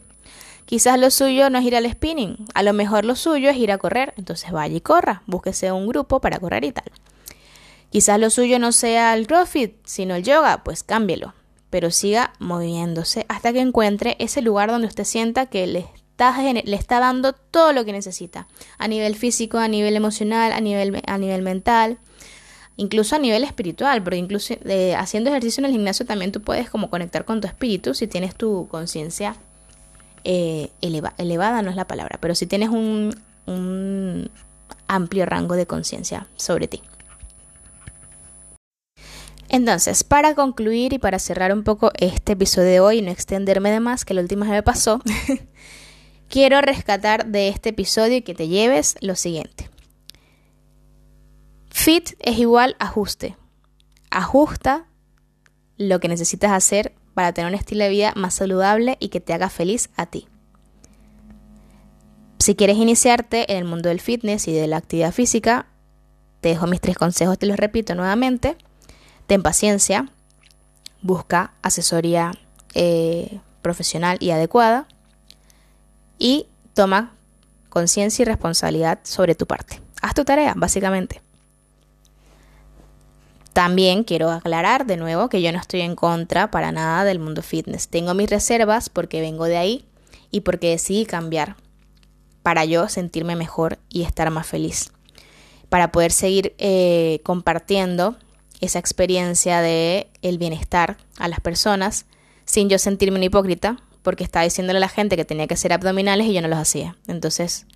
Quizás 0.65 0.99
lo 0.99 1.11
suyo 1.11 1.49
no 1.49 1.59
es 1.59 1.65
ir 1.65 1.75
al 1.75 1.89
spinning. 1.91 2.45
A 2.53 2.63
lo 2.63 2.73
mejor 2.73 3.05
lo 3.05 3.15
suyo 3.15 3.49
es 3.49 3.57
ir 3.57 3.71
a 3.71 3.77
correr. 3.77 4.13
Entonces 4.17 4.51
vaya 4.51 4.75
y 4.75 4.81
corra. 4.81 5.23
Búsquese 5.27 5.71
un 5.71 5.87
grupo 5.87 6.21
para 6.21 6.39
correr 6.39 6.63
y 6.63 6.71
tal. 6.71 6.91
Quizás 7.93 8.19
lo 8.19 8.31
suyo 8.31 8.57
no 8.57 8.71
sea 8.71 9.13
el 9.13 9.27
CrossFit, 9.27 9.75
sino 9.83 10.15
el 10.15 10.23
yoga, 10.23 10.63
pues 10.63 10.81
cámbielo, 10.81 11.35
pero 11.69 11.91
siga 11.91 12.33
moviéndose 12.39 13.27
hasta 13.29 13.53
que 13.53 13.59
encuentre 13.59 14.15
ese 14.17 14.41
lugar 14.41 14.71
donde 14.71 14.87
usted 14.87 15.03
sienta 15.03 15.45
que 15.45 15.67
le 15.67 15.85
está, 16.17 16.99
dando 16.99 17.33
todo 17.33 17.71
lo 17.71 17.85
que 17.85 17.91
necesita, 17.91 18.47
a 18.79 18.87
nivel 18.87 19.15
físico, 19.15 19.59
a 19.59 19.67
nivel 19.67 19.95
emocional, 19.95 20.53
a 20.53 20.59
nivel, 20.59 21.03
a 21.05 21.17
nivel 21.19 21.43
mental, 21.43 21.99
incluso 22.77 23.15
a 23.15 23.19
nivel 23.19 23.43
espiritual, 23.43 24.01
porque 24.01 24.17
incluso 24.17 24.55
eh, 24.65 24.95
haciendo 24.95 25.29
ejercicio 25.29 25.61
en 25.61 25.65
el 25.65 25.71
gimnasio 25.73 26.03
también 26.03 26.31
tú 26.31 26.41
puedes 26.41 26.71
como 26.71 26.89
conectar 26.89 27.25
con 27.25 27.41
tu 27.41 27.47
espíritu 27.47 27.93
si 27.93 28.07
tienes 28.07 28.33
tu 28.33 28.67
conciencia 28.69 29.35
eh, 30.23 30.71
elevada, 30.81 31.61
no 31.61 31.69
es 31.69 31.75
la 31.75 31.87
palabra, 31.87 32.17
pero 32.21 32.35
si 32.35 32.45
tienes 32.45 32.69
un, 32.69 33.13
amplio 34.87 35.25
rango 35.25 35.55
de 35.55 35.65
conciencia 35.65 36.27
sobre 36.35 36.67
ti. 36.67 36.81
Entonces, 39.49 40.03
para 40.03 40.33
concluir 40.33 40.93
y 40.93 40.99
para 40.99 41.19
cerrar 41.19 41.53
un 41.53 41.63
poco 41.63 41.91
este 41.99 42.33
episodio 42.33 42.67
de 42.67 42.79
hoy 42.79 42.97
y 42.99 43.01
no 43.01 43.11
extenderme 43.11 43.69
de 43.69 43.79
más, 43.79 44.05
que 44.05 44.13
la 44.13 44.21
última 44.21 44.45
vez 44.45 44.53
me 44.53 44.63
pasó, 44.63 45.01
quiero 46.29 46.61
rescatar 46.61 47.27
de 47.27 47.49
este 47.49 47.69
episodio 47.69 48.17
y 48.17 48.21
que 48.21 48.33
te 48.33 48.47
lleves 48.47 48.95
lo 49.01 49.15
siguiente. 49.15 49.69
Fit 51.69 52.11
es 52.19 52.37
igual 52.39 52.75
ajuste. 52.79 53.35
Ajusta 54.09 54.87
lo 55.77 55.99
que 55.99 56.07
necesitas 56.07 56.51
hacer 56.51 56.93
para 57.13 57.33
tener 57.33 57.49
un 57.49 57.55
estilo 57.55 57.83
de 57.83 57.89
vida 57.89 58.13
más 58.15 58.33
saludable 58.33 58.97
y 58.99 59.09
que 59.09 59.19
te 59.19 59.33
haga 59.33 59.49
feliz 59.49 59.89
a 59.95 60.05
ti. 60.05 60.27
Si 62.39 62.55
quieres 62.55 62.77
iniciarte 62.77 63.51
en 63.51 63.59
el 63.59 63.65
mundo 63.65 63.89
del 63.89 64.01
fitness 64.01 64.47
y 64.47 64.53
de 64.53 64.67
la 64.67 64.77
actividad 64.77 65.13
física, 65.13 65.67
te 66.41 66.49
dejo 66.49 66.67
mis 66.67 66.81
tres 66.81 66.97
consejos, 66.97 67.39
te 67.39 67.45
los 67.45 67.57
repito 67.57 67.95
nuevamente. 67.95 68.57
Ten 69.27 69.41
paciencia, 69.41 70.11
busca 71.01 71.53
asesoría 71.61 72.33
eh, 72.73 73.39
profesional 73.61 74.17
y 74.19 74.31
adecuada 74.31 74.87
y 76.19 76.47
toma 76.73 77.15
conciencia 77.69 78.23
y 78.23 78.25
responsabilidad 78.25 78.99
sobre 79.03 79.35
tu 79.35 79.47
parte. 79.47 79.81
Haz 80.01 80.13
tu 80.13 80.25
tarea, 80.25 80.53
básicamente. 80.57 81.21
También 83.53 84.03
quiero 84.03 84.31
aclarar 84.31 84.87
de 84.87 84.97
nuevo 84.97 85.29
que 85.29 85.41
yo 85.41 85.51
no 85.51 85.59
estoy 85.59 85.81
en 85.81 85.95
contra 85.95 86.49
para 86.49 86.71
nada 86.71 87.05
del 87.05 87.19
mundo 87.19 87.43
fitness. 87.43 87.87
Tengo 87.87 88.15
mis 88.15 88.29
reservas 88.29 88.89
porque 88.89 89.21
vengo 89.21 89.45
de 89.45 89.57
ahí 89.57 89.85
y 90.31 90.41
porque 90.41 90.71
decidí 90.71 91.05
cambiar 91.05 91.55
para 92.41 92.65
yo 92.65 92.89
sentirme 92.89 93.35
mejor 93.35 93.77
y 93.89 94.01
estar 94.01 94.29
más 94.31 94.47
feliz. 94.47 94.91
Para 95.69 95.91
poder 95.91 96.11
seguir 96.11 96.55
eh, 96.57 97.21
compartiendo 97.23 98.15
esa 98.59 98.79
experiencia 98.79 99.61
de 99.61 100.07
el 100.23 100.39
bienestar 100.39 100.97
a 101.17 101.27
las 101.27 101.39
personas 101.39 102.05
sin 102.45 102.69
yo 102.69 102.79
sentirme 102.79 103.17
una 103.17 103.25
hipócrita 103.25 103.77
porque 104.01 104.23
estaba 104.23 104.43
diciéndole 104.43 104.77
a 104.77 104.81
la 104.81 104.89
gente 104.89 105.15
que 105.15 105.25
tenía 105.25 105.47
que 105.47 105.53
hacer 105.53 105.73
abdominales 105.73 106.27
y 106.27 106.33
yo 106.33 106.41
no 106.41 106.47
los 106.47 106.59
hacía. 106.59 106.97
Entonces, 107.07 107.67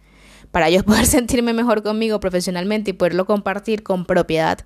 para 0.52 0.70
yo 0.70 0.84
poder 0.84 1.06
sentirme 1.08 1.54
mejor 1.54 1.84
conmigo 1.84 2.20
profesionalmente 2.20 2.92
y 2.92 2.94
poderlo 2.94 3.26
compartir 3.26 3.84
con 3.84 4.06
propiedad 4.06 4.60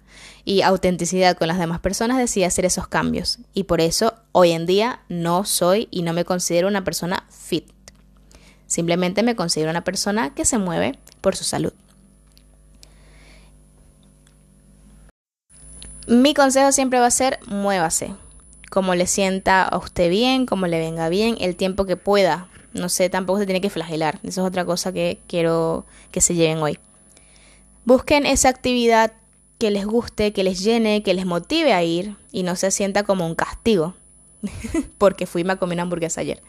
y 0.45 0.61
autenticidad 0.61 1.37
con 1.37 1.47
las 1.47 1.59
demás 1.59 1.79
personas, 1.79 2.17
decidí 2.17 2.43
hacer 2.43 2.65
esos 2.65 2.87
cambios. 2.87 3.39
Y 3.53 3.63
por 3.63 3.81
eso 3.81 4.15
hoy 4.31 4.51
en 4.51 4.65
día 4.65 5.01
no 5.09 5.45
soy 5.45 5.87
y 5.91 6.03
no 6.03 6.13
me 6.13 6.25
considero 6.25 6.67
una 6.67 6.83
persona 6.83 7.25
fit. 7.29 7.69
Simplemente 8.67 9.23
me 9.23 9.35
considero 9.35 9.69
una 9.69 9.83
persona 9.83 10.33
que 10.33 10.45
se 10.45 10.57
mueve 10.57 10.97
por 11.19 11.35
su 11.35 11.43
salud. 11.43 11.73
Mi 16.07 16.33
consejo 16.33 16.71
siempre 16.71 16.99
va 16.99 17.05
a 17.05 17.11
ser 17.11 17.39
muévase. 17.47 18.15
Como 18.69 18.95
le 18.95 19.07
sienta 19.07 19.63
a 19.63 19.77
usted 19.77 20.09
bien, 20.09 20.45
como 20.45 20.67
le 20.67 20.79
venga 20.79 21.09
bien, 21.09 21.35
el 21.39 21.55
tiempo 21.55 21.85
que 21.85 21.97
pueda. 21.97 22.47
No 22.73 22.89
sé, 22.89 23.09
tampoco 23.09 23.39
se 23.39 23.45
tiene 23.45 23.61
que 23.61 23.69
flagelar. 23.69 24.19
Eso 24.23 24.41
es 24.41 24.47
otra 24.47 24.65
cosa 24.65 24.91
que 24.93 25.19
quiero 25.27 25.85
que 26.11 26.21
se 26.21 26.35
lleven 26.35 26.59
hoy. 26.59 26.79
Busquen 27.85 28.25
esa 28.25 28.49
actividad 28.49 29.13
que 29.57 29.71
les 29.71 29.85
guste, 29.85 30.33
que 30.33 30.43
les 30.43 30.63
llene, 30.63 31.03
que 31.03 31.13
les 31.13 31.25
motive 31.25 31.73
a 31.73 31.83
ir 31.83 32.15
y 32.31 32.43
no 32.43 32.55
se 32.55 32.71
sienta 32.71 33.03
como 33.03 33.25
un 33.25 33.35
castigo, 33.35 33.93
porque 34.97 35.25
fui 35.25 35.45
a 35.47 35.55
comer 35.57 35.79
hamburguesa 35.79 36.21
ayer. 36.21 36.41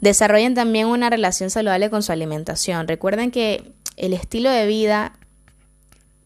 Desarrollen 0.00 0.54
también 0.54 0.88
una 0.88 1.08
relación 1.08 1.50
saludable 1.50 1.88
con 1.88 2.02
su 2.02 2.12
alimentación. 2.12 2.86
Recuerden 2.86 3.30
que 3.30 3.72
el 3.96 4.12
estilo 4.12 4.50
de 4.50 4.66
vida, 4.66 5.18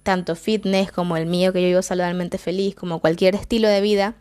tanto 0.03 0.35
fitness 0.35 0.91
como 0.91 1.17
el 1.17 1.27
mío, 1.27 1.53
que 1.53 1.63
yo 1.63 1.69
vivo 1.69 1.83
saludablemente 1.83 2.39
feliz, 2.39 2.75
como 2.75 2.99
cualquier 3.01 3.37
estilo 3.37 3.69
de 3.69 3.81
vida, 3.81 4.15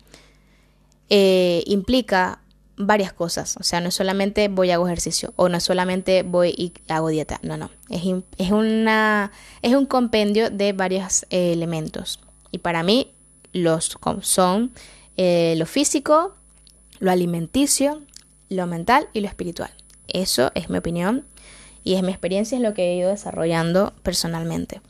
eh, 1.09 1.63
implica 1.65 2.41
varias 2.79 3.13
cosas. 3.13 3.57
O 3.57 3.63
sea, 3.63 3.81
no 3.81 3.89
es 3.89 3.95
solamente 3.95 4.47
voy 4.47 4.71
a 4.71 4.75
hago 4.75 4.87
ejercicio 4.87 5.33
o 5.35 5.49
no 5.49 5.57
es 5.57 5.63
solamente 5.63 6.23
voy 6.23 6.55
y 6.57 6.73
hago 6.87 7.09
dieta. 7.09 7.39
No, 7.43 7.57
no. 7.57 7.69
Es, 7.89 8.01
es, 8.37 8.51
una, 8.51 9.31
es 9.61 9.75
un 9.75 9.85
compendio 9.85 10.49
de 10.49 10.73
varios 10.73 11.25
eh, 11.29 11.51
elementos. 11.51 12.19
Y 12.51 12.59
para 12.59 12.81
mí 12.81 13.13
los 13.51 13.97
son 14.21 14.71
eh, 15.17 15.55
lo 15.57 15.65
físico, 15.65 16.35
lo 16.99 17.11
alimenticio, 17.11 18.01
lo 18.47 18.65
mental 18.65 19.09
y 19.13 19.19
lo 19.19 19.27
espiritual. 19.27 19.71
Eso 20.07 20.51
es 20.55 20.69
mi 20.69 20.77
opinión 20.77 21.25
y 21.83 21.95
es 21.95 22.03
mi 22.03 22.09
experiencia, 22.09 22.57
es 22.57 22.63
lo 22.63 22.73
que 22.73 22.91
he 22.91 22.95
ido 22.95 23.09
desarrollando 23.09 23.93
personalmente. 24.03 24.81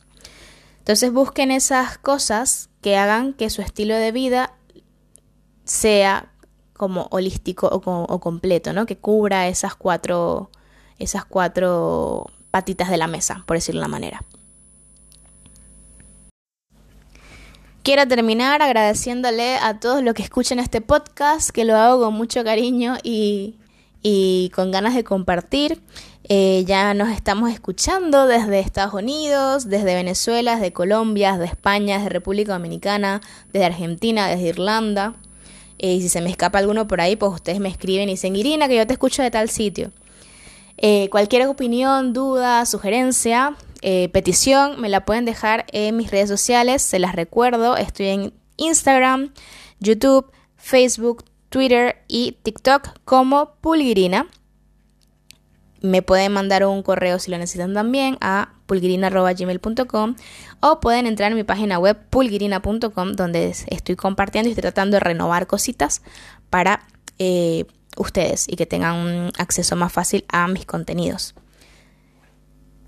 Entonces 0.78 1.12
busquen 1.12 1.50
esas 1.50 1.98
cosas 1.98 2.70
que 2.80 2.96
hagan 2.96 3.32
que 3.34 3.50
su 3.50 3.62
estilo 3.62 3.96
de 3.96 4.12
vida 4.12 4.54
sea 5.64 6.29
como 6.80 7.08
holístico 7.10 7.68
o, 7.70 8.20
completo, 8.20 8.72
¿no? 8.72 8.86
Que 8.86 8.96
cubra 8.96 9.48
esas 9.48 9.74
cuatro, 9.74 10.50
esas 10.98 11.26
cuatro 11.26 12.30
patitas 12.50 12.88
de 12.88 12.96
la 12.96 13.06
mesa, 13.06 13.44
por 13.44 13.58
decirlo 13.58 13.82
de 13.82 13.84
una 13.84 13.92
manera. 13.92 14.24
Quiero 17.82 18.08
terminar 18.08 18.62
agradeciéndole 18.62 19.56
a 19.56 19.78
todos 19.78 20.02
los 20.02 20.14
que 20.14 20.22
escuchen 20.22 20.58
este 20.58 20.80
podcast, 20.80 21.50
que 21.50 21.66
lo 21.66 21.76
hago 21.76 22.02
con 22.02 22.14
mucho 22.14 22.44
cariño 22.44 22.96
y, 23.02 23.58
con 24.54 24.70
ganas 24.70 24.94
de 24.94 25.04
compartir. 25.04 25.82
Eh, 26.30 26.64
ya 26.66 26.94
nos 26.94 27.10
estamos 27.10 27.52
escuchando 27.52 28.26
desde 28.26 28.60
Estados 28.60 28.94
Unidos, 28.94 29.68
desde 29.68 29.94
Venezuela, 29.94 30.54
desde 30.54 30.72
Colombia, 30.72 31.32
desde 31.32 31.44
España, 31.44 31.96
desde 31.96 32.08
República 32.08 32.54
Dominicana, 32.54 33.20
desde 33.52 33.66
Argentina, 33.66 34.28
desde 34.28 34.48
Irlanda. 34.48 35.16
Y 35.82 36.02
si 36.02 36.10
se 36.10 36.20
me 36.20 36.28
escapa 36.28 36.58
alguno 36.58 36.86
por 36.86 37.00
ahí, 37.00 37.16
pues 37.16 37.32
ustedes 37.32 37.58
me 37.58 37.70
escriben 37.70 38.08
y 38.08 38.12
dicen, 38.12 38.36
Irina, 38.36 38.68
que 38.68 38.76
yo 38.76 38.86
te 38.86 38.92
escucho 38.92 39.22
de 39.22 39.30
tal 39.30 39.48
sitio. 39.48 39.92
Eh, 40.76 41.08
cualquier 41.10 41.46
opinión, 41.46 42.12
duda, 42.12 42.66
sugerencia, 42.66 43.56
eh, 43.80 44.10
petición, 44.12 44.78
me 44.78 44.90
la 44.90 45.06
pueden 45.06 45.24
dejar 45.24 45.64
en 45.72 45.96
mis 45.96 46.10
redes 46.10 46.28
sociales. 46.28 46.82
Se 46.82 46.98
las 46.98 47.14
recuerdo, 47.14 47.78
estoy 47.78 48.08
en 48.08 48.34
Instagram, 48.58 49.32
YouTube, 49.78 50.30
Facebook, 50.56 51.24
Twitter 51.48 51.96
y 52.08 52.32
TikTok 52.42 52.90
como 53.06 53.54
Pulgirina. 53.62 54.28
Me 55.82 56.02
pueden 56.02 56.32
mandar 56.32 56.64
un 56.66 56.82
correo 56.82 57.18
si 57.18 57.30
lo 57.30 57.38
necesitan 57.38 57.72
también 57.72 58.18
a 58.20 58.52
pulgirina.gmail.com 58.66 60.14
o 60.60 60.80
pueden 60.80 61.06
entrar 61.06 61.32
en 61.32 61.36
mi 61.36 61.44
página 61.44 61.78
web 61.78 61.96
pulgirina.com 62.10 63.12
donde 63.12 63.54
estoy 63.66 63.96
compartiendo 63.96 64.48
y 64.48 64.52
estoy 64.52 64.62
tratando 64.62 64.96
de 64.96 65.00
renovar 65.00 65.46
cositas 65.46 66.02
para 66.50 66.86
eh, 67.18 67.64
ustedes 67.96 68.46
y 68.48 68.56
que 68.56 68.66
tengan 68.66 68.96
un 68.96 69.32
acceso 69.38 69.74
más 69.76 69.92
fácil 69.92 70.24
a 70.28 70.48
mis 70.48 70.66
contenidos. 70.66 71.34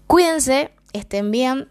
Cuídense, 0.07 0.73
estén 0.93 1.31
bien, 1.31 1.69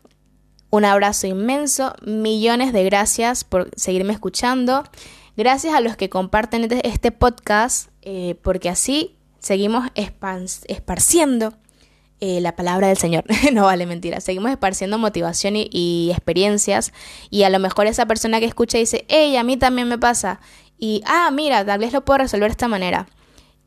un 0.72 0.86
abrazo 0.86 1.28
inmenso, 1.28 1.94
millones 2.04 2.74
de 2.74 2.84
gracias 2.84 3.44
por 3.44 3.70
seguirme 3.76 4.14
escuchando, 4.14 4.84
gracias 5.38 5.76
a 5.76 5.82
los 5.82 5.96
que 5.96 6.10
comparten 6.10 6.64
este, 6.64 6.88
este 6.88 7.12
podcast 7.12 7.90
eh, 8.02 8.36
porque 8.42 8.70
así 8.70 9.16
seguimos 9.42 9.90
esparciendo 9.96 11.54
eh, 12.24 12.40
la 12.40 12.56
palabra 12.56 12.88
del 12.88 12.98
Señor. 12.98 13.26
no 13.54 13.66
vale 13.66 13.88
mentira. 13.88 14.22
Seguimos 14.22 14.52
esparciendo 14.52 14.98
motivación 15.00 15.56
y, 15.56 16.10
experiencias. 16.12 16.94
Y 17.32 17.44
a 17.44 17.50
lo 17.50 17.60
mejor 17.60 17.88
esa 17.88 18.06
persona 18.06 18.40
que 18.40 18.46
escucha 18.46 18.78
dice, 18.78 19.06
hey, 19.10 19.36
a 19.36 19.44
mí 19.44 19.58
también 19.58 19.88
me 19.90 19.98
pasa. 19.98 20.40
Y, 20.78 21.02
ah, 21.06 21.32
mira, 21.34 21.66
tal 21.66 21.80
vez 21.80 21.92
lo 21.94 22.06
puedo 22.06 22.20
resolver 22.20 22.50
de 22.50 22.54
esta 22.54 22.68
manera. 22.68 23.08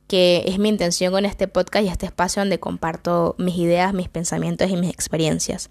Que 0.06 0.44
es 0.46 0.58
mi 0.58 0.68
intención 0.68 1.12
con 1.12 1.24
este 1.24 1.48
podcast 1.48 1.84
y 1.84 1.88
este 1.88 2.06
espacio 2.06 2.42
donde 2.42 2.60
comparto 2.60 3.34
mis 3.38 3.56
ideas, 3.56 3.92
mis 3.92 4.08
pensamientos 4.08 4.70
y 4.70 4.76
mis 4.76 4.90
experiencias. 4.90 5.70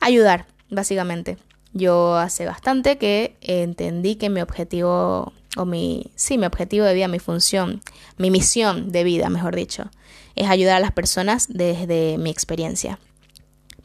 Ayudar, 0.00 0.46
básicamente. 0.70 1.38
Yo 1.72 2.16
hace 2.16 2.46
bastante 2.46 2.98
que 2.98 3.36
entendí 3.40 4.16
que 4.16 4.28
mi 4.28 4.42
objetivo, 4.42 5.32
o 5.56 5.64
mi, 5.64 6.10
sí, 6.16 6.38
mi 6.38 6.46
objetivo 6.46 6.84
de 6.84 6.94
vida, 6.94 7.08
mi 7.08 7.18
función, 7.18 7.82
mi 8.16 8.30
misión 8.30 8.90
de 8.90 9.04
vida, 9.04 9.28
mejor 9.28 9.54
dicho, 9.54 9.90
es 10.34 10.48
ayudar 10.48 10.76
a 10.76 10.80
las 10.80 10.92
personas 10.92 11.46
desde 11.48 12.16
mi 12.18 12.30
experiencia 12.30 12.98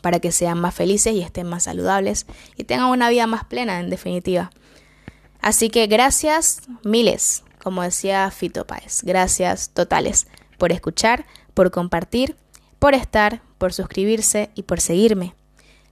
para 0.01 0.19
que 0.19 0.31
sean 0.31 0.59
más 0.59 0.73
felices 0.73 1.13
y 1.13 1.21
estén 1.21 1.47
más 1.47 1.63
saludables 1.63 2.25
y 2.55 2.63
tengan 2.63 2.87
una 2.87 3.09
vida 3.09 3.27
más 3.27 3.43
plena 3.45 3.79
en 3.79 3.89
definitiva. 3.89 4.51
Así 5.41 5.69
que 5.69 5.87
gracias 5.87 6.61
miles, 6.83 7.43
como 7.61 7.83
decía 7.83 8.29
Fito 8.31 8.65
Páez, 8.65 9.01
gracias 9.03 9.69
totales 9.71 10.27
por 10.57 10.71
escuchar, 10.71 11.25
por 11.53 11.71
compartir, 11.71 12.37
por 12.79 12.93
estar, 12.93 13.41
por 13.57 13.73
suscribirse 13.73 14.49
y 14.55 14.63
por 14.63 14.81
seguirme. 14.81 15.35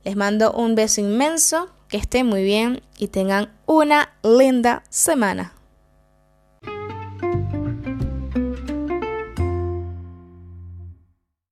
Les 0.03 0.15
mando 0.15 0.51
un 0.51 0.75
beso 0.75 1.01
inmenso, 1.01 1.69
que 1.89 1.97
estén 1.97 2.27
muy 2.27 2.43
bien 2.43 2.81
y 2.97 3.07
tengan 3.07 3.51
una 3.65 4.13
linda 4.23 4.83
semana. 4.89 5.54